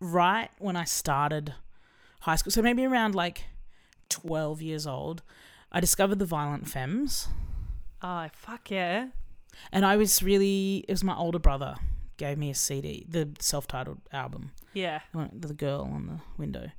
[0.00, 1.54] right when I started
[2.22, 3.44] high school, so maybe around like
[4.08, 5.22] twelve years old,
[5.70, 7.28] I discovered the Violent Femmes,
[8.02, 9.08] oh fuck yeah,
[9.70, 11.76] and I was really it was my older brother
[12.18, 15.00] gave me a CD, the self-titled album, yeah,
[15.32, 16.70] the girl on the window.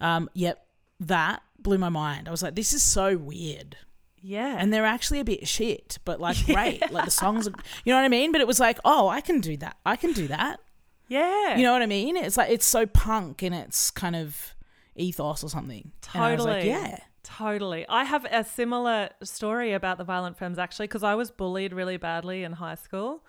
[0.00, 0.66] Um, yep,
[0.98, 2.26] that blew my mind.
[2.28, 3.76] I was like, this is so weird.
[4.22, 6.90] yeah, and they're actually a bit shit, but like great.
[6.90, 7.52] Like the songs, are,
[7.84, 8.32] you know what I mean?
[8.32, 9.76] But it was like, oh, I can do that.
[9.86, 10.60] I can do that.
[11.08, 12.16] yeah, You know what I mean?
[12.16, 14.54] It's like it's so punk and it's kind of
[14.96, 15.92] ethos or something.
[16.14, 16.68] Was like, Totally.
[16.68, 16.98] yeah.
[17.22, 17.86] Totally.
[17.88, 21.96] I have a similar story about the violent femmes actually because I was bullied really
[21.98, 23.22] badly in high school.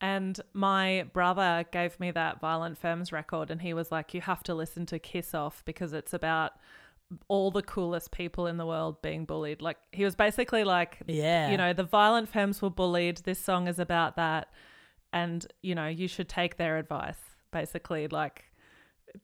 [0.00, 4.42] And my brother gave me that Violent Femmes record, and he was like, You have
[4.44, 6.52] to listen to Kiss Off because it's about
[7.26, 9.60] all the coolest people in the world being bullied.
[9.60, 11.50] Like, he was basically like, Yeah.
[11.50, 13.18] You know, the Violent Femmes were bullied.
[13.18, 14.48] This song is about that.
[15.12, 17.18] And, you know, you should take their advice,
[17.50, 18.06] basically.
[18.06, 18.44] Like,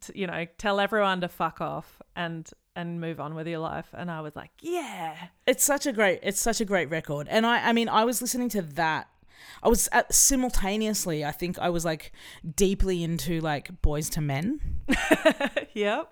[0.00, 3.86] t- you know, tell everyone to fuck off and and move on with your life.
[3.92, 5.16] And I was like, yeah,
[5.46, 7.28] It's such a great it's such a great record.
[7.30, 9.08] And I I mean, I was listening to that
[9.62, 12.12] I was at, simultaneously, I think I was like
[12.56, 14.60] deeply into like Boyz II Men.
[15.74, 16.10] yep,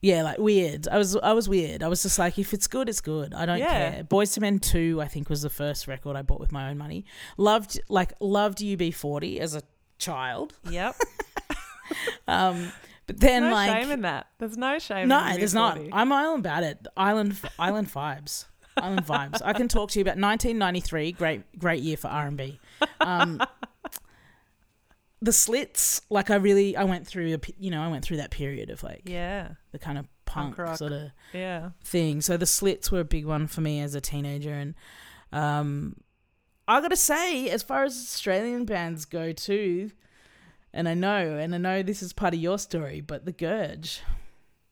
[0.00, 0.86] Yeah, like weird.
[0.88, 1.82] I was I was weird.
[1.82, 3.34] I was just like, if it's good, it's good.
[3.34, 3.90] I don't Yeah.
[3.92, 4.04] care.
[4.04, 6.78] Boyz II Men Two, I think, was the first record I bought with my own
[6.78, 7.04] money.
[7.36, 9.62] Loved like loved UB40 as a
[9.98, 10.54] child.
[10.70, 10.94] yep.
[12.26, 12.70] Um,
[13.08, 14.28] but then no like shame in that.
[14.38, 15.08] There's no shame.
[15.08, 15.80] no, there's not.
[15.92, 16.86] I'm all about it.
[16.96, 18.44] Island island vibes.
[18.76, 19.42] Island vibes.
[19.44, 21.12] I can talk to you about 1993.
[21.12, 22.60] Great great year for R and B.
[23.00, 23.42] Um,
[25.20, 28.30] the Slits, like I really, I went through, a, you know, I went through that
[28.30, 31.70] period of like Yeah, the kind of Punk punk, sort of yeah.
[31.82, 32.20] thing.
[32.20, 34.74] So the slits were a big one for me as a teenager, and
[35.32, 35.96] um,
[36.68, 39.90] I gotta say, as far as Australian bands go too,
[40.72, 44.00] and I know, and I know this is part of your story, but the Gurge,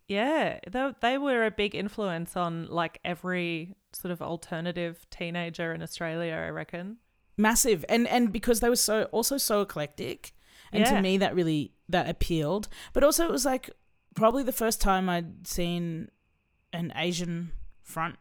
[0.09, 5.83] Yeah, they, they were a big influence on like every sort of alternative teenager in
[5.83, 6.99] Australia, I reckon.
[7.37, 10.33] massive, and and because they were so also so eclectic,
[10.73, 10.95] and Yeah.
[10.97, 12.69] to me that really that appealed.
[12.93, 13.71] But also it was like
[14.15, 16.11] probably the first time I'd seen
[16.73, 18.17] an Asian front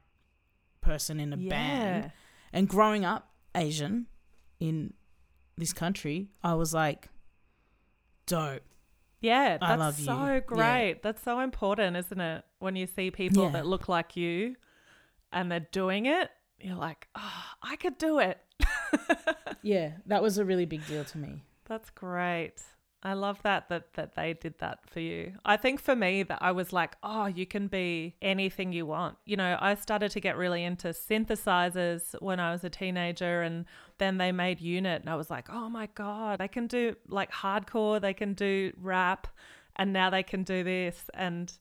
[0.82, 2.12] person in a band.
[2.54, 4.06] And growing up Asian
[4.60, 4.94] in
[5.58, 7.10] this country, I was like,
[8.26, 8.62] dope.
[9.22, 10.06] Yeah, I that's love you.
[10.06, 10.40] so Yeah.
[10.42, 11.02] great.
[11.04, 12.44] That's so important, isn't it?
[12.60, 13.50] When you see people Yeah.
[13.52, 14.56] that look like you
[15.32, 18.40] and they're doing it, you're like, oh, I could do it.
[19.62, 21.42] Yeah, that was a really big deal to me.
[21.68, 22.54] That's great.
[23.02, 25.34] I love that that that they did that for you.
[25.44, 29.18] I think for me that I was like, oh, you can be anything you want.
[29.26, 33.66] You know, I started to get really into synthesizers when I was a teenager and
[33.98, 37.32] then they made Unit and I was like, "Oh my god, they can do like
[37.32, 39.28] hardcore, they can do rap
[39.76, 41.52] and now they can do this." And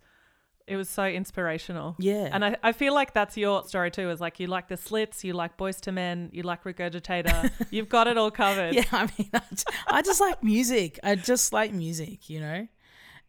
[0.67, 1.95] it was so inspirational.
[1.99, 2.29] Yeah.
[2.33, 4.11] And I, I feel like that's your story too.
[4.11, 7.51] Is like you like the slits, you like Boyz II Men, you like Regurgitator.
[7.71, 8.75] You've got it all covered.
[8.75, 10.99] yeah, I mean, I just, I just like music.
[11.03, 12.67] I just like music, you know?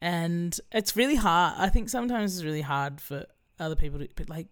[0.02, 1.56] And it's really hard.
[1.58, 3.26] I think sometimes it's really hard for
[3.60, 4.48] other people to like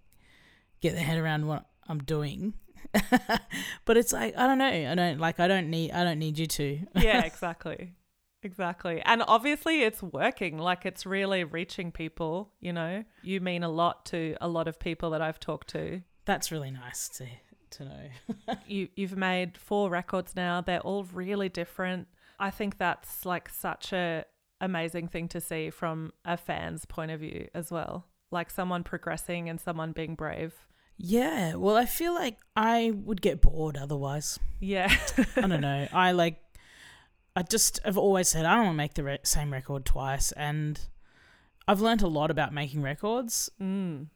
[0.81, 2.53] get their head around what I'm doing.
[3.85, 4.65] but it's like I don't know.
[4.65, 6.79] I don't like I don't need I don't need you to.
[6.95, 7.93] yeah, exactly.
[8.43, 9.01] Exactly.
[9.05, 10.57] And obviously it's working.
[10.57, 13.03] Like it's really reaching people, you know.
[13.21, 16.01] You mean a lot to a lot of people that I've talked to.
[16.25, 17.25] That's really nice to
[17.71, 18.55] to know.
[18.67, 20.61] You you've made four records now.
[20.61, 22.07] They're all really different.
[22.39, 24.25] I think that's like such a
[24.61, 28.05] amazing thing to see from a fan's point of view as well.
[28.31, 30.53] Like someone progressing and someone being brave.
[31.05, 34.39] Yeah, well, I feel like I would get bored otherwise.
[34.61, 34.89] Yeah.
[35.35, 35.85] I don't know.
[35.91, 36.41] I like,
[37.35, 40.31] I just have always said I don't want to make the re- same record twice,
[40.31, 40.79] and
[41.67, 44.07] I've learned a lot about making records mm.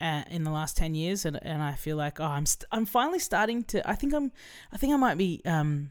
[0.00, 2.86] uh, in the last ten years, and and I feel like oh, I'm st- I'm
[2.86, 3.86] finally starting to.
[3.86, 4.32] I think I'm,
[4.72, 5.90] I think I might be um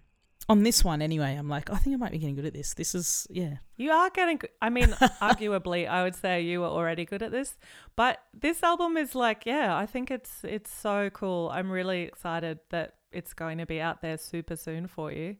[0.49, 2.73] on this one anyway, I'm like, I think I might be getting good at this.
[2.73, 3.57] This is yeah.
[3.77, 4.41] You are getting.
[4.61, 4.87] I mean,
[5.21, 7.57] arguably, I would say you were already good at this,
[7.95, 11.49] but this album is like, yeah, I think it's it's so cool.
[11.53, 15.37] I'm really excited that it's going to be out there super soon for you.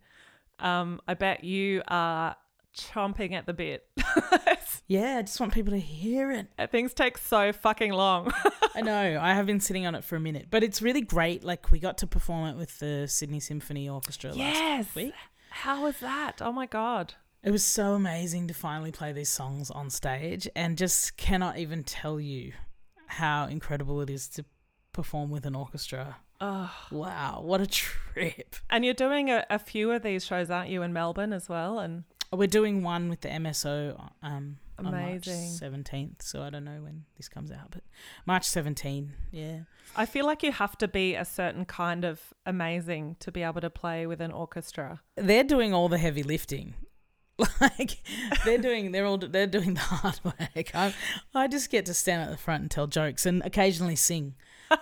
[0.60, 2.36] Um, I bet you are
[2.76, 3.88] chomping at the bit.
[4.88, 6.48] Yeah, I just want people to hear it.
[6.70, 8.34] Things take so fucking long.
[8.76, 9.18] I know.
[9.20, 11.44] I have been sitting on it for a minute, but it's really great.
[11.44, 14.56] Like we got to perform it with the Sydney Symphony Orchestra yes.
[14.56, 15.14] last week.
[15.50, 16.42] How was that?
[16.42, 17.14] Oh my god.
[17.44, 21.84] It was so amazing to finally play these songs on stage and just cannot even
[21.84, 22.54] tell you
[23.08, 24.46] how incredible it is to
[24.92, 26.18] perform with an orchestra.
[26.40, 26.72] Oh.
[26.92, 28.58] Wow, what a trip.
[28.70, 31.80] And you're doing a, a few of these shows, aren't you, in Melbourne as well?
[31.80, 36.82] And We're doing one with the MSO um on March 17th, so I don't know
[36.82, 37.84] when this comes out, but
[38.26, 39.60] March 17, yeah.
[39.96, 43.62] I feel like you have to be a certain kind of amazing to be able
[43.62, 45.02] to play with an orchestra.
[45.16, 46.76] They're doing all the heavy lifting.
[47.60, 47.98] Like
[48.46, 50.76] they're doing, they're all they're doing the hard work.
[50.76, 50.94] I,
[51.34, 54.36] I just get to stand at the front and tell jokes and occasionally sing.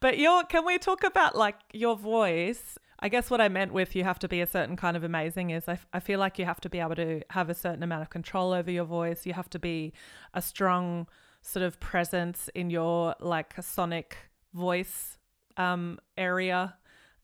[0.00, 2.78] But your can we talk about like your voice?
[3.04, 5.50] I guess what I meant with you have to be a certain kind of amazing
[5.50, 7.82] is I, f- I feel like you have to be able to have a certain
[7.82, 9.26] amount of control over your voice.
[9.26, 9.92] You have to be
[10.32, 11.06] a strong
[11.42, 14.16] sort of presence in your like sonic
[14.54, 15.18] voice
[15.58, 16.76] um, area.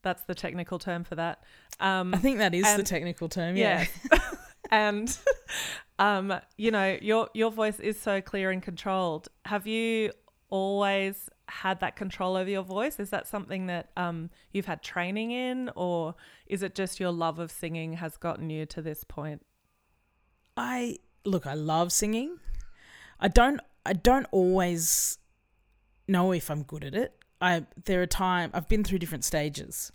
[0.02, 1.44] That's the technical term for that.
[1.80, 3.56] Um, I think that is the technical term.
[3.56, 3.86] Yeah.
[4.70, 5.16] and
[5.98, 9.28] um, you know, your your voice is so clear and controlled.
[9.46, 10.12] Have you
[10.50, 12.98] always had that control over your voice?
[12.98, 16.14] Is that something that um, you've had training in, or
[16.46, 19.44] is it just your love of singing has gotten you to this point?
[20.56, 22.38] I look, I love singing.
[23.18, 25.18] I don't I don't always
[26.08, 27.14] know if I'm good at it.
[27.40, 29.92] I there are time I've been through different stages.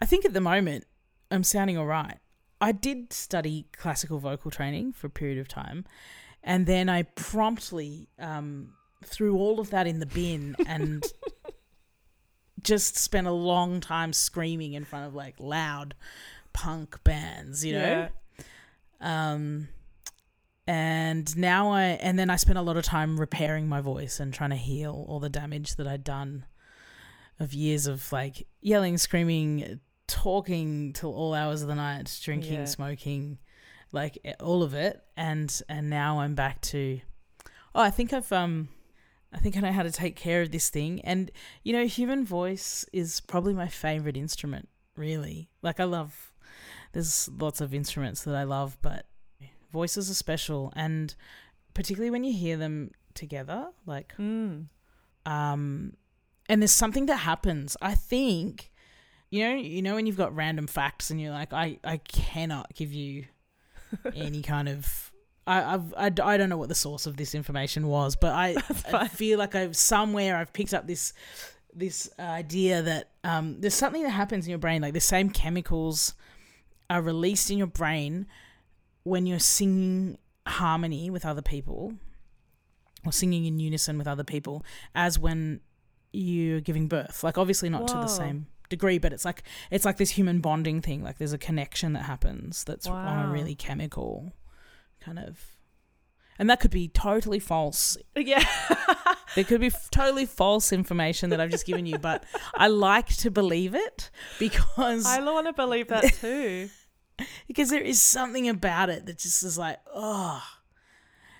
[0.00, 0.84] I think at the moment
[1.30, 2.18] I'm sounding all right.
[2.60, 5.84] I did study classical vocal training for a period of time,
[6.42, 8.72] and then I promptly um,
[9.04, 11.04] threw all of that in the bin and
[12.62, 15.94] just spent a long time screaming in front of like loud
[16.52, 18.08] punk bands, you know.
[19.00, 19.68] Um,
[20.66, 24.34] and now I and then I spent a lot of time repairing my voice and
[24.34, 26.44] trying to heal all the damage that I'd done
[27.40, 32.64] of years of like yelling, screaming, talking till all hours of the night, drinking, Yeah.
[32.64, 33.38] smoking,
[33.92, 35.00] like all of it.
[35.16, 37.00] And and now I'm back to
[37.74, 38.68] oh, I think I've um
[39.32, 41.00] I think I know how to take care of this thing.
[41.02, 41.30] And
[41.62, 45.48] you know, human voice is probably my favorite instrument, really.
[45.62, 46.32] Like I love
[46.92, 49.06] there's lots of instruments that I love, but
[49.70, 51.14] voices are special and
[51.74, 54.66] particularly when you hear them together, like Mm.
[55.26, 55.92] um
[56.48, 57.76] and there's something that happens.
[57.82, 58.70] I think
[59.30, 62.74] you know, you know when you've got random facts and you're like I I cannot
[62.74, 63.26] give you
[64.14, 65.12] any kind of
[65.48, 68.54] I, I've, I, I don't know what the source of this information was, but I,
[68.92, 71.12] I feel like I've somewhere I've picked up this
[71.74, 76.14] this idea that um, there's something that happens in your brain, like the same chemicals
[76.90, 78.26] are released in your brain
[79.04, 81.94] when you're singing harmony with other people
[83.06, 85.60] or singing in unison with other people as when
[86.12, 87.22] you're giving birth.
[87.22, 90.82] Like obviously not to the same degree, but it's like it's like this human bonding
[90.82, 91.02] thing.
[91.02, 94.32] Like there's a connection that happens that's on a really chemical
[95.00, 95.40] kind of
[96.38, 97.96] and that could be totally false.
[98.16, 98.44] Yeah.
[99.34, 103.08] There could be f- totally false information that I've just given you, but I like
[103.18, 106.70] to believe it because I want to believe that too.
[107.46, 110.42] because there is something about it that just is like, oh.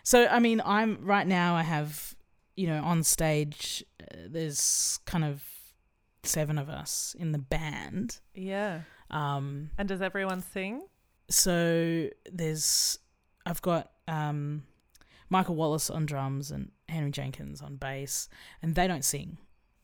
[0.02, 1.54] So I mean, I'm right now.
[1.56, 2.14] I have,
[2.56, 3.82] you know, on stage.
[4.02, 5.42] Uh, there's kind of
[6.22, 8.20] seven of us in the band.
[8.34, 8.82] Yeah.
[9.10, 10.82] Um, And does everyone sing?
[11.30, 12.98] so there's,
[13.48, 14.64] I've got um,
[15.30, 18.28] Michael Wallace on drums and Henry Jenkins on bass,
[18.62, 19.38] and they don't sing.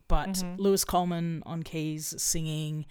[0.07, 0.59] But Mhm.
[0.59, 2.85] Lewis Coleman on keys singing,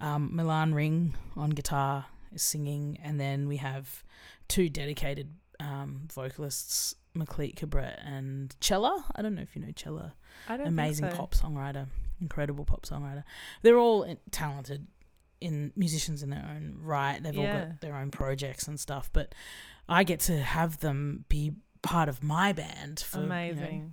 [0.00, 4.04] um, Milan Ring on guitar is singing, and then we have
[4.48, 9.04] two dedicated um, vocalists, McLeet Cabret and Cella.
[9.14, 10.14] I don't know if you know Cella.
[10.48, 11.16] I don't Amazing so.
[11.16, 11.88] pop songwriter,
[12.20, 13.24] incredible pop songwriter.
[13.62, 14.86] They're all talented
[15.40, 17.22] in musicians in their own right.
[17.22, 19.34] They've all got their own projects and stuff, but
[19.88, 23.90] I get to have them be part of my band for you know,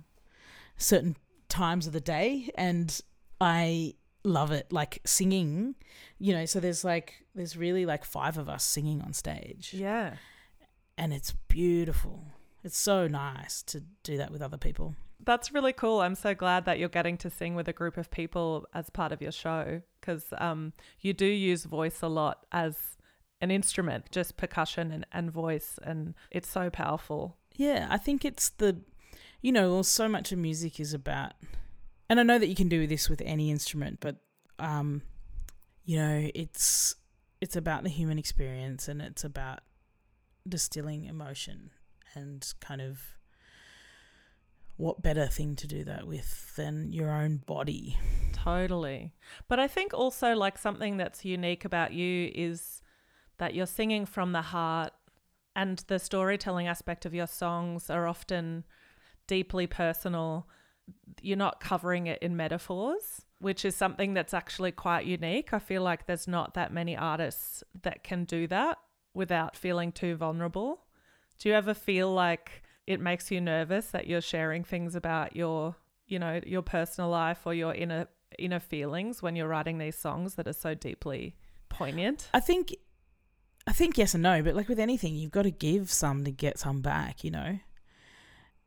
[0.76, 1.16] certain
[1.48, 3.00] times of the day and
[3.40, 3.94] I
[4.24, 5.74] love it like singing
[6.18, 9.72] you know so there's like there's really like five of us singing on stage.
[9.74, 10.14] Yeah.
[10.98, 12.24] and it's beautiful.
[12.64, 14.94] It's so nice to do that with other people
[15.24, 16.00] That's really cool.
[16.00, 19.12] I'm so glad that you're getting to sing with a group of people as part
[19.12, 22.96] of your show because um, you do use voice a lot as
[23.40, 27.36] an instrument, just percussion and, and voice, and it's so powerful.
[27.54, 28.78] Yeah, I think it's the,
[29.42, 31.32] you know, so much of music is about,
[32.08, 34.16] and I know that you can do this with any instrument, but,
[34.58, 35.02] um,
[35.84, 36.96] you know, it's
[37.40, 39.60] it's about the human experience and it's about
[40.48, 41.70] distilling emotion
[42.14, 43.17] and kind of
[44.78, 47.98] what better thing to do that with than your own body
[48.44, 49.12] Totally.
[49.48, 52.82] But I think also like something that's unique about you is
[53.38, 54.92] that you're singing from the heart
[55.56, 58.64] and the storytelling aspect of your songs are often
[59.26, 60.48] deeply personal.
[61.20, 65.52] You're not covering it in metaphors, which is something that's actually quite unique.
[65.52, 68.78] I feel like there's not that many artists that can do that
[69.14, 70.86] without feeling too vulnerable.
[71.38, 75.76] Do you ever feel like it makes you nervous that you're sharing things about your,
[76.06, 78.08] you know, your personal life or your inner
[78.38, 81.36] inner feelings when you're writing these songs that are so deeply
[81.68, 82.30] poignant?
[82.32, 82.74] I think
[83.66, 86.30] I think yes and no, but like with anything, you've got to give some to
[86.30, 87.58] get some back, you know?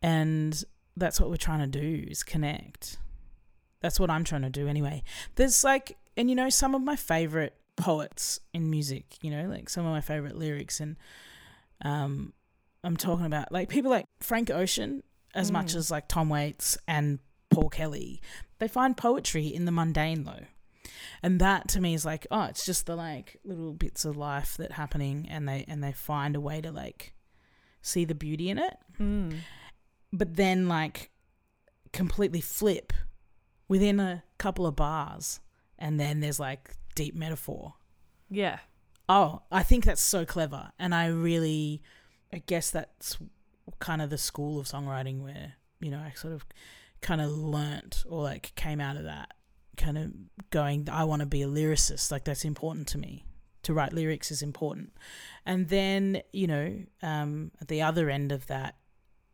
[0.03, 0.63] And
[0.95, 2.97] that's what we're trying to do is connect.
[3.79, 5.01] That's what I'm trying to do anyway.
[5.33, 9.67] There's like and you know some of my favorite poets in music, you know, like
[9.67, 10.95] some of my favorite lyrics and
[11.83, 12.33] um
[12.83, 15.03] I'm talking about like people like Frank Ocean
[15.33, 15.53] as mm.
[15.53, 17.19] much as like Tom Waits and
[17.49, 18.21] Paul Kelly.
[18.59, 20.45] They find poetry in the mundane though.
[21.23, 24.55] And that to me is like, oh, it's just the like little bits of life
[24.57, 27.13] that happening and they and they find a way to like
[27.81, 28.77] see the beauty in it.
[28.99, 29.37] Mm.
[30.11, 31.11] But then like
[31.93, 32.93] completely flip
[33.67, 35.39] within a couple of bars
[35.77, 37.75] and then there's like deep metaphor.
[38.29, 38.59] Yeah.
[39.07, 40.71] Oh, I think that's so clever.
[40.79, 41.81] And I really
[42.33, 43.17] I guess that's
[43.79, 46.45] kind of the school of songwriting where, you know, I sort of
[47.01, 49.33] kind of learnt or like came out of that
[49.77, 50.11] kind of
[50.51, 53.25] going i want to be a lyricist like that's important to me.
[53.63, 54.91] To write lyrics is important.
[55.45, 58.75] And then you know um, at the other end of that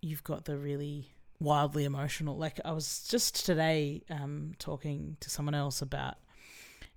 [0.01, 5.53] you've got the really wildly emotional like i was just today um, talking to someone
[5.53, 6.15] else about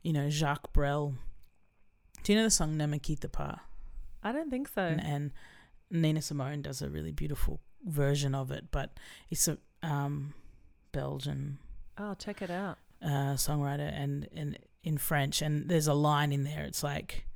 [0.02, 1.14] you know jacques brel.
[2.22, 3.58] Do you know the song Ne me quitte pas?
[4.22, 4.82] I don't think so.
[4.82, 5.30] And, and
[5.90, 8.98] nina simone does a really beautiful version of it but
[9.30, 10.34] it's a um,
[10.92, 11.58] Belgian.
[11.98, 12.78] Oh, check it out.
[13.02, 16.64] Uh, songwriter and, and in French, and there's a line in there.
[16.64, 17.26] It's like,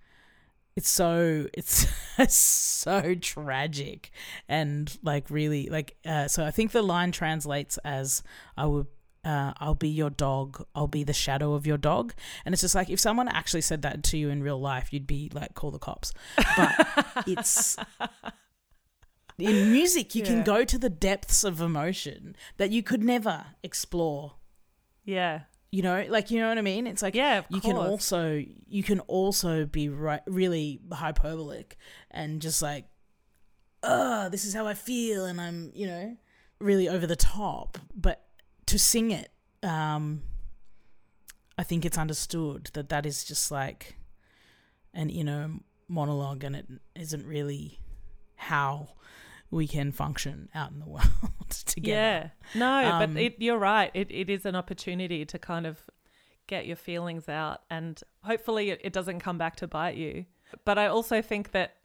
[0.77, 4.11] it's so it's so tragic
[4.49, 5.97] and like really like.
[6.05, 8.23] Uh, so I think the line translates as
[8.57, 8.87] I would.
[9.25, 10.67] Uh, I'll be your dog.
[10.75, 12.13] I'll be the shadow of your dog.
[12.45, 15.07] And it's just like if someone actually said that to you in real life, you'd
[15.07, 16.13] be like, call the cops.
[16.37, 16.75] But
[17.27, 17.79] it's
[19.39, 20.29] in music you yeah.
[20.29, 24.35] can go to the depths of emotion that you could never explore.
[25.05, 25.41] Yeah.
[25.71, 26.87] You know like you know what i mean?
[26.87, 31.77] It's like yeah you can also you can also be right really hyperbolic
[32.11, 32.87] and just like
[33.83, 36.17] oh this is how i feel and i'm you know
[36.61, 37.79] really over the top.
[37.95, 38.25] But
[38.67, 39.31] to sing it
[39.63, 40.23] um
[41.59, 43.97] i think it's understood that that is just like
[44.93, 45.51] an inner
[45.89, 47.81] monologue and it isn't really
[48.37, 48.89] how
[49.51, 51.93] we can function out in the world together.
[51.93, 52.29] Yeah.
[52.55, 53.91] No, um, but it, you're right.
[53.95, 55.79] It, it is an opportunity to kind of
[56.47, 60.27] get your feelings out and hopefully it, it doesn't come back to bite you.
[60.65, 61.77] But I also think that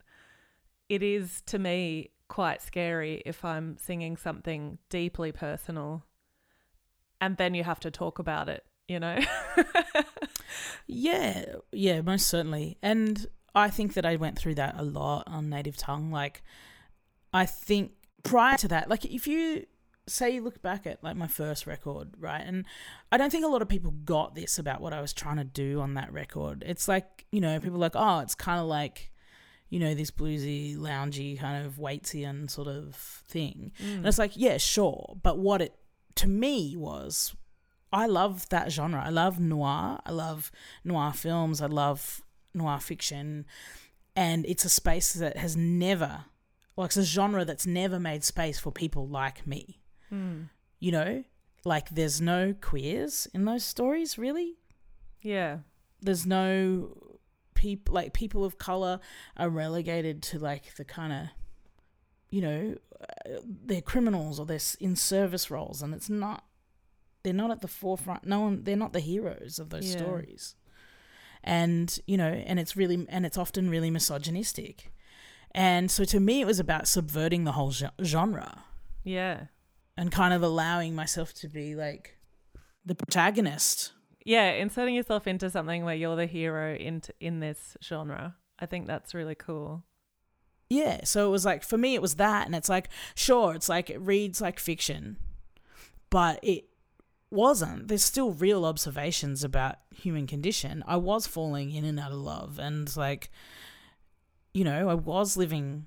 [0.90, 6.04] it is to me quite scary if I'm singing something deeply personal
[7.22, 9.20] and then you have to talk about it, you know?
[10.88, 12.78] yeah, yeah, most certainly.
[12.82, 16.12] And I think that I went through that a lot on native tongue.
[16.12, 16.44] Like,
[17.34, 17.92] I think
[18.24, 19.66] prior to that, like if you
[20.08, 22.42] say you look back at like my first record, right?
[22.46, 22.66] And
[23.12, 25.44] I don't think a lot of people got this about what I was trying to
[25.44, 26.64] do on that record.
[26.66, 29.12] It's like, you know, people like, oh, it's kind of like,
[29.70, 33.72] you know, this bluesy, loungy kind of Waitsian sort of thing.
[33.82, 33.98] Mm.
[33.98, 35.18] And it's like, yeah, sure.
[35.22, 35.76] But what it
[36.16, 37.36] to me was
[37.92, 39.04] I love that genre.
[39.04, 40.00] I love noir.
[40.06, 40.52] I love
[40.84, 41.62] noir films.
[41.62, 42.22] I love
[42.54, 43.46] noir fiction.
[44.16, 46.26] And it's a space that has never
[46.80, 49.82] like it's a genre that's never made space for people like me.
[50.14, 50.48] Mm.
[50.80, 51.24] You know,
[51.66, 54.56] like there's no queers in those stories, really.
[55.22, 55.58] Yeah.
[56.02, 56.98] There's no
[57.54, 59.02] people like people of color
[59.36, 61.28] are relegated to like the kind of
[62.30, 66.46] you know uh, they're criminals or they're in service roles and it's not
[67.24, 69.98] they're not at the forefront no one they're not the heroes of those yeah.
[70.00, 70.56] stories
[71.44, 74.92] and you know and it's really and it's often really misogynistic
[75.52, 77.74] and so to me, it was about subverting the whole
[78.04, 78.64] genre.
[79.04, 79.46] Yeah.
[79.98, 82.18] and kind of allowing myself to be like
[82.86, 83.94] the protagonist.
[84.24, 88.36] Yeah, inserting yourself into something where you're the hero in in this genre.
[88.60, 89.84] I think that's really cool.
[90.70, 93.70] Yeah, so it was like for me it was that and it's like sure, it's
[93.70, 95.18] like it reads like fiction,
[96.10, 96.69] but it
[97.32, 97.88] wasn't.
[97.88, 100.84] There's still real observations about human condition.
[100.88, 103.30] I was falling in and out of love and like
[104.54, 105.86] you know, I was living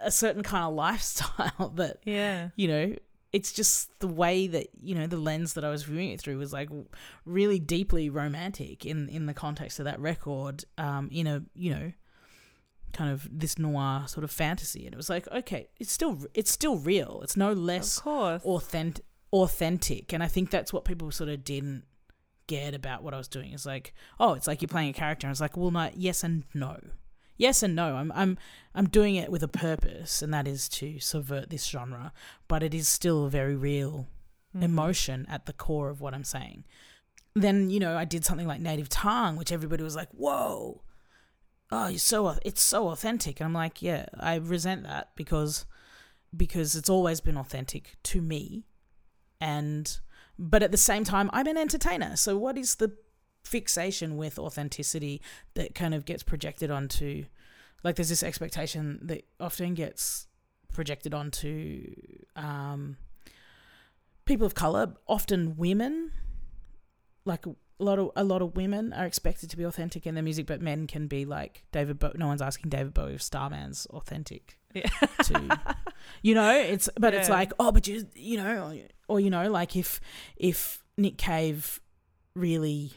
[0.00, 2.48] a certain kind of lifestyle that Yeah.
[2.56, 2.94] you know
[3.30, 6.38] it's just the way that you know the lens that I was viewing it through
[6.38, 6.70] was like
[7.26, 11.92] really deeply romantic in in the context of that record um in a you know
[12.94, 16.50] kind of this noir sort of fantasy and it was like okay it's still it's
[16.50, 18.42] still real it's no less Of course.
[18.44, 20.12] authentic authentic.
[20.12, 21.84] And I think that's what people sort of didn't
[22.46, 23.52] get about what I was doing.
[23.52, 25.26] It's like oh it's like you're playing a character.
[25.26, 26.78] And it's like well no yes and no.
[27.36, 27.96] Yes and no.
[27.96, 28.38] I'm I'm
[28.74, 32.12] I'm doing it with a purpose and that is to subvert this genre.
[32.48, 34.08] But it is still a very real
[34.56, 34.62] Mm.
[34.62, 36.64] emotion at the core of what I'm saying.
[37.34, 40.80] Then you know I did something like native tongue which everybody was like whoa
[41.70, 43.40] oh you're so it's so authentic.
[43.40, 45.66] And I'm like yeah I resent that because
[46.34, 48.64] because it's always been authentic to me
[49.40, 49.98] and
[50.38, 52.16] but at the same time I'm an entertainer.
[52.16, 52.92] So what is the
[53.44, 55.22] fixation with authenticity
[55.54, 57.24] that kind of gets projected onto
[57.84, 60.26] like there's this expectation that often gets
[60.72, 61.94] projected onto
[62.36, 62.96] um,
[64.24, 66.10] people of color often women.
[67.24, 70.22] Like a lot of a lot of women are expected to be authentic in their
[70.24, 73.86] music but men can be like David Bo- no one's asking David Bowie if Starman's
[73.90, 74.88] authentic Yeah.
[75.22, 75.58] to
[76.22, 78.74] you know it's but it's like oh but you you know
[79.08, 80.00] or, you know like if
[80.36, 81.80] if Nick Cave
[82.34, 82.92] really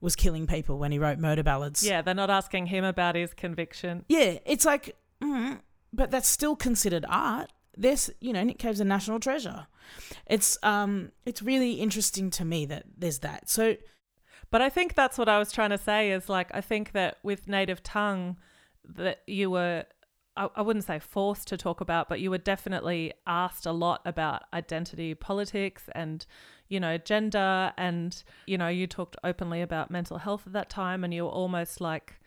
[0.00, 1.84] was killing people when he wrote murder ballads.
[1.84, 4.04] Yeah, they're not asking him about his conviction.
[4.08, 5.58] yeah it's like mm,
[5.92, 7.50] but that's still considered art.
[7.76, 9.66] This you know Nick Cave's a national treasure.
[10.26, 13.48] It's um it's really interesting to me that there's that.
[13.48, 13.76] So
[14.50, 17.18] But I think that's what I was trying to say is like I think that
[17.22, 18.36] with native tongue
[18.94, 19.84] that you were
[20.36, 24.02] I, I wouldn't say forced to talk about, but you were definitely asked a lot
[24.04, 26.24] about identity politics and,
[26.68, 31.04] you know, gender and, you know, you talked openly about mental health at that time
[31.04, 32.20] and you were almost like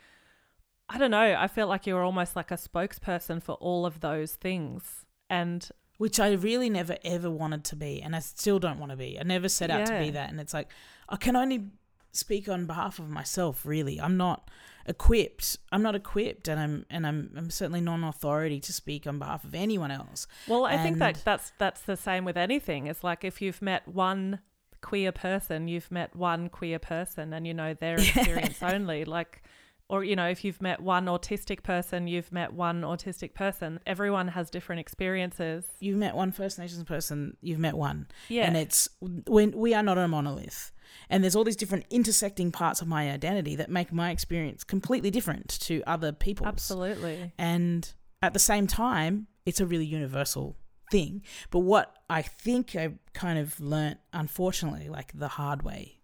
[0.92, 4.00] I don't know, I felt like you were almost like a spokesperson for all of
[4.00, 5.06] those things.
[5.30, 8.96] And which I really never ever wanted to be, and I still don't want to
[8.96, 9.20] be.
[9.20, 10.70] I never set out to be that, and it's like
[11.10, 11.66] I can only
[12.14, 13.66] speak on behalf of myself.
[13.66, 14.50] Really, I'm not
[14.90, 15.58] equipped.
[15.72, 19.56] I'm not equipped, and I'm and I'm I'm certainly non-authority to speak on behalf of
[19.56, 20.28] anyone else.
[20.48, 22.88] Well, I think that that's that's the same with anything.
[22.88, 24.40] It's like if you've met one
[24.82, 29.06] queer person, you've met one queer person, and you know their experience only.
[29.06, 29.44] Like,
[29.88, 33.80] or you know, if you've met one autistic person, you've met one autistic person.
[33.86, 35.66] Everyone has different experiences.
[35.80, 37.38] You've met one First Nations person.
[37.42, 40.72] You've met one, Yeah, and it's when we are not a monolith.
[41.10, 45.12] And there's all these different intersecting parts of my identity that make my experience completely
[45.12, 46.46] different to other people.
[46.46, 47.32] absolutely.
[47.38, 50.56] And at the same time, it's a really universal
[50.92, 51.24] thing.
[51.50, 56.00] But what I think I kind of learnt, unfortunately, like the hard way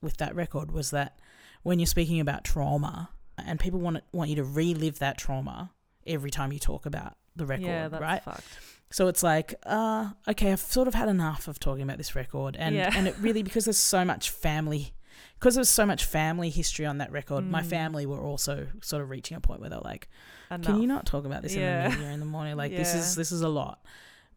[0.00, 1.18] with that record was that
[1.62, 5.70] when you're speaking about trauma and people want want you to relive that trauma
[6.06, 8.22] every time you talk about the record, yeah, right?
[8.22, 8.44] fucked.
[8.90, 12.56] So it's like, uh, okay, I've sort of had enough of talking about this record,
[12.58, 12.90] and Yeah.
[12.94, 14.92] and it really because there's so much family,
[15.38, 17.44] because there's so much family history on that record.
[17.44, 17.66] My Mm.
[17.66, 20.08] family were also sort of reaching a point where they're like,
[20.50, 20.66] Enough.
[20.66, 21.86] can you not talk about this Yeah.
[21.86, 22.56] in the media in the morning?
[22.56, 23.82] Like this is this is a lot.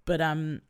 [0.05, 0.61] But um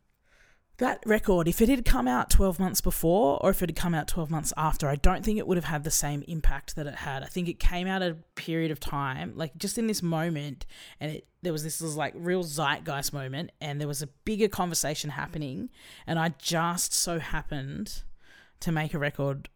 [0.78, 3.94] that record, if it had come out twelve months before or if it had come
[3.94, 6.86] out twelve months after, I don't think it would have had the same impact that
[6.88, 7.24] it had.
[7.24, 10.66] I think it came out at a period of time, like just in this moment,
[11.00, 14.48] and it there was this was like real zeitgeist moment and there was a bigger
[14.48, 15.70] conversation happening
[16.08, 18.02] and I just so happened
[18.62, 19.48] to make a record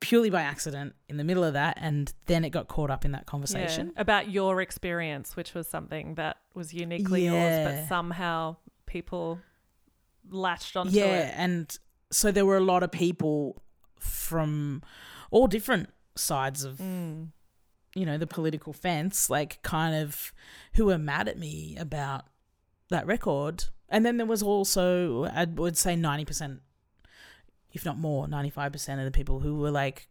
[0.00, 3.12] purely by accident in the middle of that and then it got caught up in
[3.12, 3.92] that Yeah, conversation.
[3.96, 9.38] about your experience, which was something that was uniquely yours, but somehow people
[10.30, 11.34] latched onto yeah, it.
[11.36, 11.78] and
[12.10, 13.62] so there were a lot of people
[13.98, 14.82] from
[15.30, 17.28] all different sides of Mm.
[17.94, 20.32] you know the political fence, like kind of
[20.74, 22.24] who were mad at me about
[22.90, 23.64] that record.
[23.88, 26.60] And then there was also, I would say, ninety percent,
[27.72, 30.08] if not more, ninety five percent of the people who were like,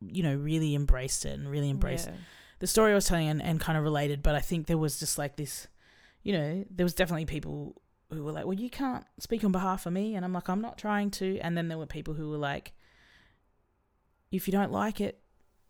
[0.00, 2.14] you know, really embraced it and really embraced Yeah.
[2.60, 4.98] the story I was telling and, and kind of related, but I think there was
[4.98, 5.66] just like this,
[6.22, 7.80] you know, there was definitely people
[8.10, 10.14] who were like, well, you can't speak on behalf of me.
[10.14, 11.38] And I'm like, I'm not trying to.
[11.40, 12.72] And then there were people who were like,
[14.32, 15.20] if you don't like it,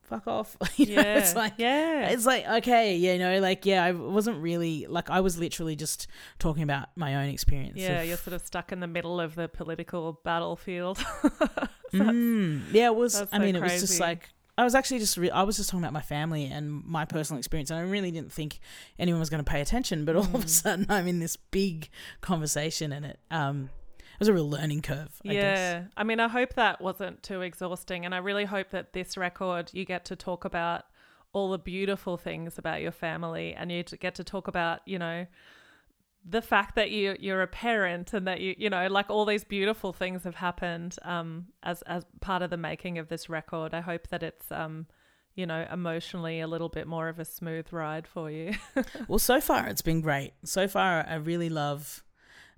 [0.02, 0.56] fuck off.
[0.76, 1.18] you know, Yeah.
[1.18, 2.08] it's like yeah.
[2.08, 6.06] it's like okay, you know, like yeah, I wasn't really like I was literally just
[6.38, 7.76] talking about my own experience.
[7.76, 10.98] yeah, of- you're sort of stuck in the middle of the political battlefield.
[11.90, 13.14] Mm, yeah, it was.
[13.18, 14.28] I so mean, it was just like
[14.58, 15.16] I was actually just.
[15.16, 18.10] Re- I was just talking about my family and my personal experience, and I really
[18.10, 18.58] didn't think
[18.98, 20.04] anyone was going to pay attention.
[20.04, 20.48] But all of a Mm.
[20.48, 21.88] sudden, I'm in this big
[22.20, 25.20] conversation, and it um, it was a real learning curve.
[25.24, 25.58] I guess.
[25.58, 25.84] yeah.
[25.96, 28.04] I mean, I hope that wasn't too exhausting.
[28.04, 30.84] And I really hope that this record, you get to talk about
[31.32, 35.26] all the beautiful things about your family and you get to talk about, you know,
[36.28, 39.44] the fact that you you're a parent and that you you know like all these
[39.44, 43.80] beautiful things have happened um as as part of the making of this record i
[43.80, 44.86] hope that it's um
[45.34, 48.52] you know emotionally a little bit more of a smooth ride for you
[49.08, 50.32] Well, so far it's been great.
[50.44, 52.02] So far, I really love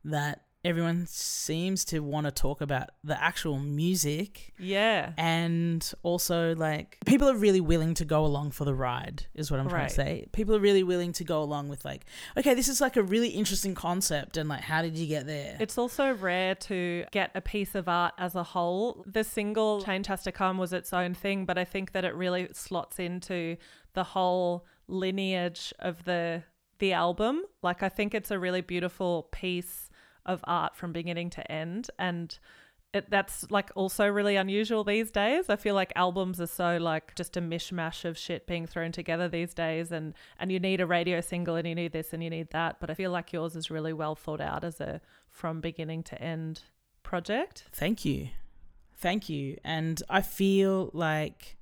[0.04, 4.52] that everyone seems to want to talk about the actual music.
[4.58, 5.12] Yeah.
[5.16, 9.60] And also like people are really willing to go along for the ride is what
[9.60, 10.26] i'm trying to say.
[10.32, 12.04] People are really willing to go along with like
[12.36, 15.56] okay this is like a really interesting concept and like how did you get there?
[15.60, 19.04] It's also rare to get a piece of art as a whole.
[19.06, 22.14] The single Change Has to Come was its own thing, but I think that it
[22.14, 23.56] really slots into
[23.94, 26.42] the whole lineage of the
[26.78, 27.42] the album.
[27.62, 29.89] Like I think it's a really beautiful piece
[30.32, 32.38] of art from beginning to end and
[32.92, 35.48] it, that's like also really unusual these days.
[35.48, 39.28] I feel like albums are so like just a mishmash of shit being thrown together
[39.28, 42.30] these days and and you need a radio single and you need this and you
[42.30, 45.00] need that, but I feel like yours is really well thought out as a
[45.30, 46.62] from beginning to end
[47.02, 47.64] project.
[47.72, 48.28] thank you
[48.98, 51.56] thank you and i feel like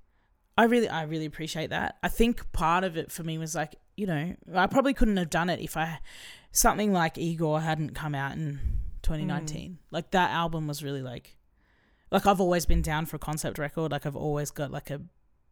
[0.58, 3.76] i really i really appreciate that i think part of it for me was like
[3.96, 6.00] you know i probably couldn't have done it if i
[6.50, 8.58] something like igor hadn't come out in
[9.02, 9.76] 2019 mm.
[9.90, 11.36] like that album was really like
[12.10, 13.92] like i've always been down for a concept record.
[13.92, 15.00] Like i've always got like a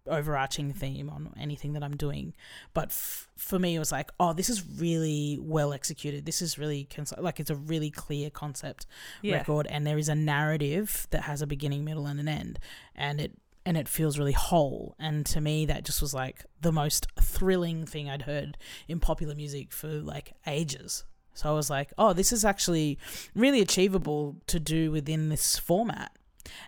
[0.08, 2.32] overarching theme on anything that i'm doing.
[2.74, 6.24] But f- for me it was like oh this is really well executed.
[6.24, 8.86] This is really cons- like it's a really clear concept
[9.22, 9.38] Yeah.
[9.38, 12.58] record and there is a narrative that has a beginning middle and an end.
[12.94, 13.32] And it
[13.66, 14.94] and it feels really whole.
[14.98, 18.56] And to me that just was like the most thrilling thing i'd heard
[18.88, 21.04] in popular music for like ages.
[21.34, 22.98] So i was like oh this is actually
[23.34, 26.12] really achievable to do within this format.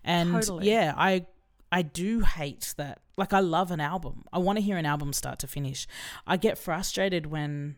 [0.05, 0.68] And Totally.
[0.68, 1.24] yeah i
[1.70, 3.01] i do hate that.
[3.16, 4.24] Like i love an album.
[4.32, 5.86] I want to hear an album start to finish.
[6.26, 7.76] I get frustrated when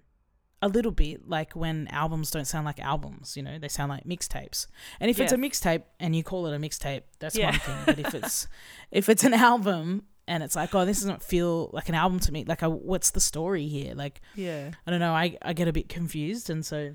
[0.62, 4.04] a little bit like when albums don't sound like albums you know they sound like
[4.04, 4.66] mixtapes
[5.00, 7.50] and if it's a mixtape and you call it a mixtape that's Yeah.
[7.52, 8.46] one thing but if it's
[8.90, 12.30] if it's an album and it's like oh this doesn't feel like an album to
[12.32, 14.70] me like I, what's the story here like Yeah.
[14.86, 16.94] i don't know i i get a bit confused and so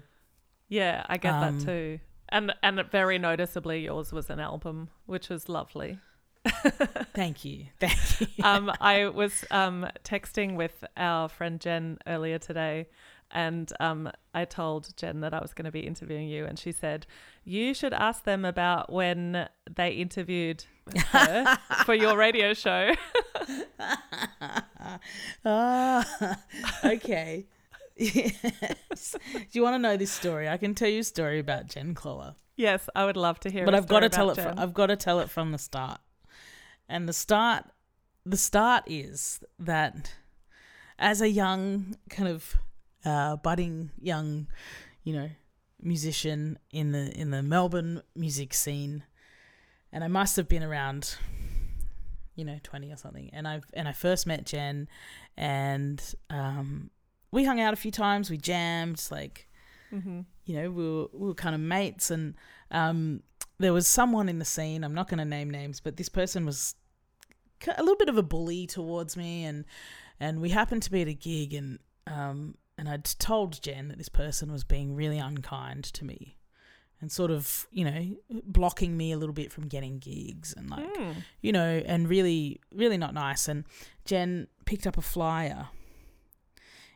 [0.69, 1.99] Yeah, I get Um, that too.
[2.29, 5.99] And and very noticeably yours was an album, which was lovely.
[7.13, 12.87] thank you thank you um, I was um, texting with our friend Jen earlier today,
[13.35, 16.71] and um, I told Jen that I was going to be interviewing you, and she
[16.71, 17.05] said
[17.43, 20.63] you should ask them about when they interviewed
[21.09, 22.93] her for your radio show.
[25.45, 26.37] Ah,
[26.85, 27.45] okay.
[27.97, 29.15] Yes.
[29.33, 30.47] Do you want to know this story?
[30.47, 33.65] I can tell you a story about Jen Cloher, yes, I would love to hear.
[33.65, 34.35] but I've got to tell it.
[34.35, 35.99] From, I've got to tell it from the start.
[36.87, 37.65] And the start,
[38.25, 40.13] the start is that
[40.97, 42.55] as a young kind of
[43.05, 44.47] uh, budding young,
[45.03, 45.29] you know,
[45.81, 49.03] musician in the in the Melbourne music scene,
[49.91, 51.17] and I must have been around,
[52.35, 53.29] you know, twenty or something.
[53.33, 54.87] And I and I first met Jen,
[55.37, 56.89] and um,
[57.31, 58.29] we hung out a few times.
[58.29, 59.47] We jammed, like
[59.89, 62.35] hmm you know, we were, we were kind of mates, and
[62.69, 63.23] um,
[63.57, 64.83] there was someone in the scene.
[64.83, 66.75] I'm not going to name names, but this person was
[67.65, 69.65] a little bit of a bully towards me, and
[70.19, 73.97] and we happened to be at a gig, and um, and I'd told Jen that
[73.97, 76.37] this person was being really unkind to me,
[77.01, 78.15] and sort of you know
[78.45, 81.23] blocking me a little bit from getting gigs, and like Mm.
[81.41, 83.47] you know, and really, really not nice.
[83.47, 83.63] And
[84.05, 85.69] Jen picked up a flyer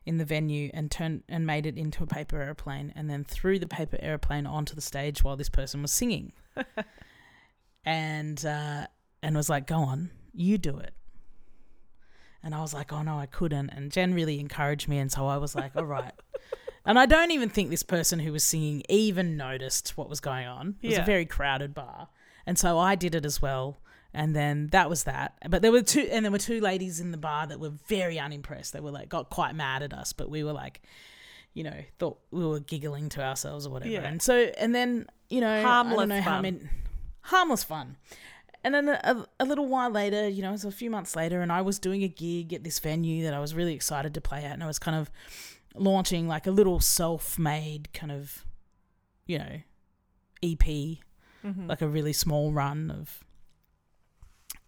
[0.05, 3.59] in the venue and turned and made it into a paper airplane and then threw
[3.59, 6.32] the paper airplane onto the stage while this person was singing.
[7.86, 8.88] and uh,
[9.21, 10.93] and was like, "Go on, you do it."
[12.43, 15.27] And I was like, "Oh no, I couldn't." And Jen really encouraged me, and so
[15.27, 16.13] I was like, "All right."
[16.85, 20.47] And I don't even think this person who was singing even noticed what was going
[20.47, 20.75] on.
[20.81, 21.03] It was Yeah.
[21.03, 22.07] a very crowded bar.
[22.47, 23.77] And so I did it as well.
[24.11, 25.33] And then that was that.
[25.49, 28.17] But there were two and there were two ladies in the bar that were very
[28.17, 28.73] unimpressed.
[28.73, 30.81] They were like got quite mad at us, but we were like,
[31.53, 33.91] you know, thought we were giggling to ourselves or whatever.
[33.91, 34.07] Yeah.
[34.07, 36.41] And so and then, you know, I Harmless don't know how fun.
[36.41, 36.59] many
[37.21, 37.97] harmless fun.
[38.64, 41.41] And then a, a little while later, you know, it was a few months later,
[41.41, 44.22] and I was doing a gig at this venue that I was really excited to
[44.22, 45.10] play at, and I was kind of
[45.76, 48.45] launching like a little self-made kind of,
[49.26, 49.62] you know,
[50.43, 50.97] EP,
[51.45, 51.68] Mm-hmm.
[51.68, 53.24] like a really small run of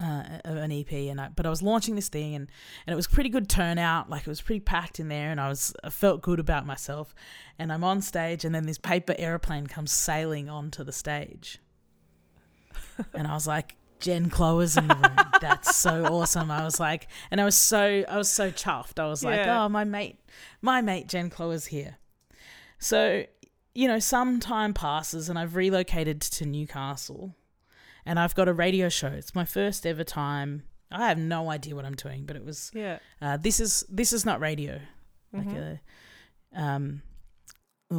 [0.02, 2.48] uh, an EP, and I, but I was launching this thing, and
[2.88, 4.10] and it was pretty good turnout.
[4.10, 7.14] Like it was pretty packed in there, and I was I felt good about myself.
[7.60, 11.60] And I'm on stage, and then this paper airplane comes sailing onto the stage,
[13.14, 13.76] and I was like.
[14.02, 15.28] Jen Cloher's in the room.
[15.40, 16.52] That's so awesome.
[16.52, 19.00] I was like, and I was so, I was so chuffed.
[19.00, 19.64] I was like, Yeah.
[19.64, 20.20] oh, my mate,
[20.62, 21.98] my mate Jen Cloher's here.
[22.80, 23.26] So,
[23.74, 27.36] you know, some time passes and I've relocated to Newcastle
[28.06, 29.08] and I've got a radio show.
[29.08, 30.64] It's my first ever time.
[30.92, 33.00] I have no idea what I'm doing, but it was Yeah.
[33.22, 34.82] uh, this is this is not radio,
[35.32, 35.80] like Mhm.
[36.56, 37.02] a um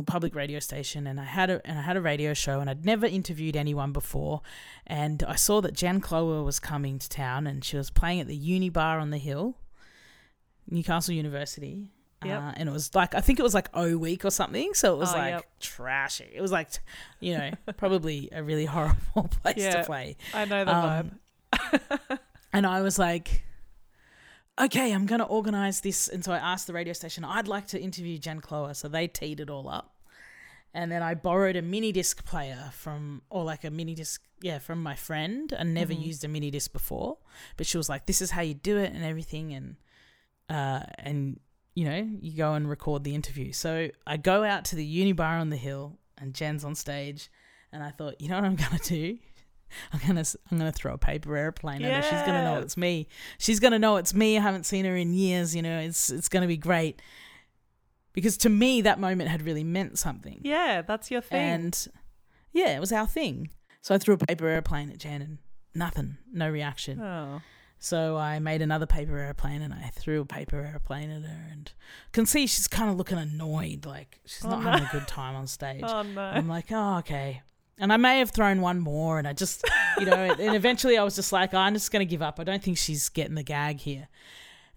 [0.06, 2.86] public radio station and I had a and I had a radio show and I'd
[2.86, 4.40] never interviewed anyone before
[4.86, 8.26] and I saw that Jan Cloher was coming to town and she was playing at
[8.26, 9.56] the Uni Bar on the Hill,
[10.70, 11.90] Newcastle University.
[12.24, 12.40] Yep.
[12.40, 14.94] Uh, and it was like I think it was like O week or something, so
[14.94, 15.44] it was Oh, like yep.
[15.60, 16.30] trashy.
[16.32, 16.68] It was like,
[17.20, 19.80] you know, probably a really horrible place Yeah.
[19.80, 20.16] to play.
[20.32, 22.18] I know the Um,
[22.54, 23.44] And I was like,
[24.60, 26.08] okay, I'm going to organize this.
[26.08, 28.74] And so I asked the radio station, I'd like to interview Jen Cloher.
[28.76, 29.94] So they teed it all up.
[30.74, 34.58] And then I borrowed a mini disc player from, or like a mini disc, yeah,
[34.58, 36.02] from my friend and never Mhm.
[36.02, 37.18] used a mini disc before.
[37.58, 39.52] But she was like, this is how you do it and everything.
[39.52, 39.76] And,
[40.48, 41.40] uh, and,
[41.74, 43.52] you know, you go and record the interview.
[43.52, 47.30] So I go out to the uni bar on the hill and Jen's on stage.
[47.70, 49.18] And I thought, you know what I'm going to do?
[49.92, 52.02] I'm gonna I'm gonna throw a paper airplane at her.
[52.10, 53.08] She's gonna know it's me.
[53.38, 54.36] She's gonna know it's me.
[54.38, 55.54] I haven't seen her in years.
[55.56, 57.00] You know, it's it's gonna be great.
[58.12, 60.40] Because to me, that moment had really meant something.
[60.42, 61.40] Yeah, that's your thing.
[61.40, 61.88] And
[62.52, 63.50] yeah, it was our thing.
[63.80, 65.38] So I threw a paper airplane at Jan and
[65.74, 67.00] nothing, no reaction.
[67.00, 67.40] oh.
[67.84, 71.72] So I made another paper airplane and I threw a paper airplane at her and
[72.12, 74.70] can see she's kind of looking annoyed, like she's Oh, not no.
[74.70, 75.82] having a good time on stage.
[75.88, 76.20] Oh no.
[76.22, 77.42] I'm like, oh, okay.
[77.82, 79.68] And I may have thrown one more, and I just,
[79.98, 82.38] you know, and eventually I was just like, oh, I'm just going to give up.
[82.38, 84.06] I don't think she's getting the gag here.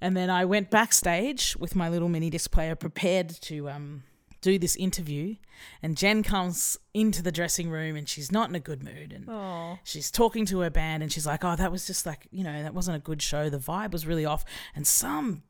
[0.01, 4.01] And then I went backstage with my little mini disc player, prepared to um,
[4.41, 5.35] do this interview.
[5.83, 9.13] And Jen comes into the dressing room, and she's not in a good mood.
[9.13, 9.77] And oh.
[9.83, 12.63] she's talking to her band, and she's like, oh, that was just like, you know,
[12.63, 13.51] that wasn't a good show.
[13.51, 14.43] The vibe was really off.
[14.73, 15.43] And some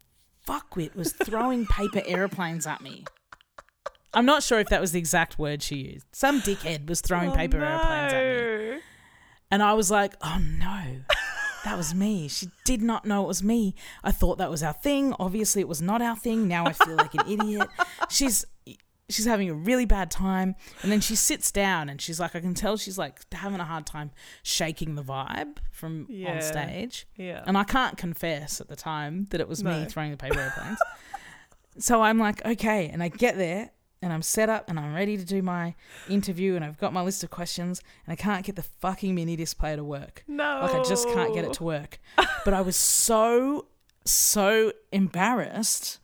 [0.45, 3.05] fuckwit was throwing paper airplanes at me.
[4.15, 6.05] I'm not sure if that was the exact word she used.
[6.13, 8.81] Some dickhead was throwing Oh, paper airplanes at me.
[9.51, 11.01] And I was like, oh no,
[11.63, 12.27] that was me.
[12.27, 13.75] She did not know it was me.
[14.03, 15.13] I thought that was our thing.
[15.19, 16.47] Obviously, it was not our thing.
[16.47, 17.67] Now I feel like an idiot.
[18.09, 18.45] She's.
[19.07, 22.39] She's having a really bad time, and then she sits down, and she's like, I
[22.39, 24.09] can tell she's like having a hard time
[24.41, 26.31] shaking the vibe from Yeah.
[26.31, 27.05] on stage.
[27.15, 27.43] Yeah.
[27.45, 30.79] And I can't confess at the time that it was me throwing the paper airplanes.
[31.77, 32.87] so I'm like, okay.
[32.91, 33.69] And I get there
[34.05, 35.73] and I'm set up and I'm ready to do my
[36.07, 39.35] interview and I've got my list of questions and I can't get the fucking mini
[39.35, 40.23] display to work.
[40.27, 40.59] no.
[40.61, 41.99] Like I just can't get it to work.
[42.45, 43.65] But I was so,
[44.05, 45.97] so embarrassed.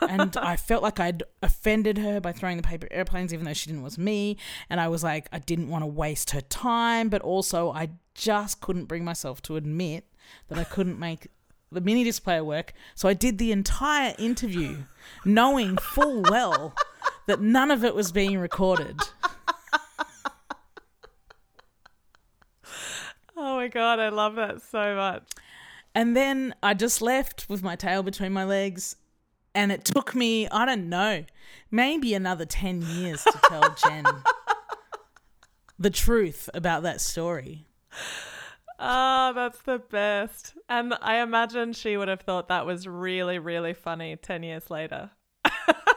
[0.00, 3.66] and I felt like I'd offended her by throwing the paper airplanes, even though she
[3.66, 3.82] didn't.
[3.82, 4.38] Was me,
[4.70, 8.62] and I was like, I didn't want to waste her time, but also I just
[8.62, 10.06] couldn't bring myself to admit
[10.48, 11.28] that I couldn't make
[11.70, 12.72] the mini display work.
[12.94, 14.78] So I did the entire interview,
[15.26, 16.74] knowing full well
[17.26, 19.00] that none of it was being recorded.
[23.44, 25.24] Oh my god, I love that so much.
[25.96, 28.96] And then I just left with my tail between my legs.
[29.54, 31.24] And it took me, I don't know,
[31.70, 34.04] maybe another 10 years to tell Jen
[35.78, 37.66] the truth about that story.
[38.78, 40.54] Ah, that's the best.
[40.68, 45.10] And I imagine she would have thought that was really, really funny 10 years later.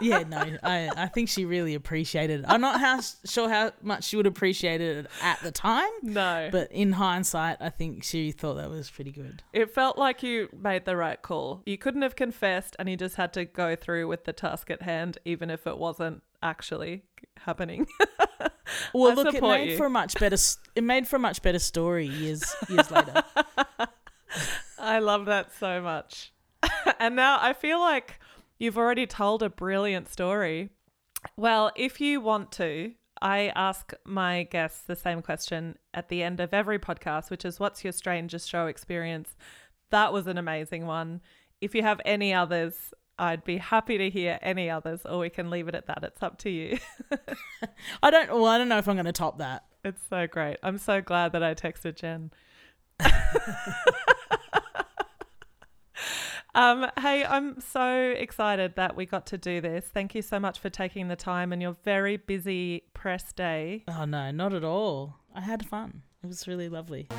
[0.01, 2.45] Yeah, no, I, I think she really appreciated it.
[2.49, 6.49] I'm not how, sure how much she would appreciate it at the time, No.
[6.51, 9.41] but in hindsight, I think she thought that was pretty good.
[9.53, 11.61] it felt like you made the right call.
[11.65, 14.81] You couldn't have confessed and you just had to go through with the task at
[14.81, 17.03] hand, even if it wasn't actually
[17.37, 17.87] happening.
[18.93, 19.77] Well, I look, it made you.
[19.77, 20.37] for a much better.
[20.75, 23.23] It made for a much better story years years later.
[24.79, 26.33] I love that so much.
[26.99, 28.19] and now I feel like
[28.57, 30.69] you've already told a brilliant story.
[31.37, 36.39] Well, if you want to, I ask my guests the same question at the end
[36.39, 39.35] of every podcast, which is what's your strangest show experience?
[39.91, 41.21] That was an amazing one.
[41.61, 45.49] If you have any others, I'd be happy to hear any others, or we can
[45.49, 46.03] leave it at that.
[46.03, 46.77] It's up to you.
[48.03, 48.29] I don't.
[48.29, 49.63] Well, I don't know if I'm going to top that.
[49.85, 50.57] It's so great.
[50.63, 52.31] I'm so glad that I texted Jen.
[56.55, 59.85] Um, hey, I'm so excited that we got to do this.
[59.93, 63.83] Thank you so much for taking the time and your very busy press day.
[63.89, 65.15] Oh no, not at all.
[65.35, 66.03] I had fun.
[66.23, 67.09] It was really lovely.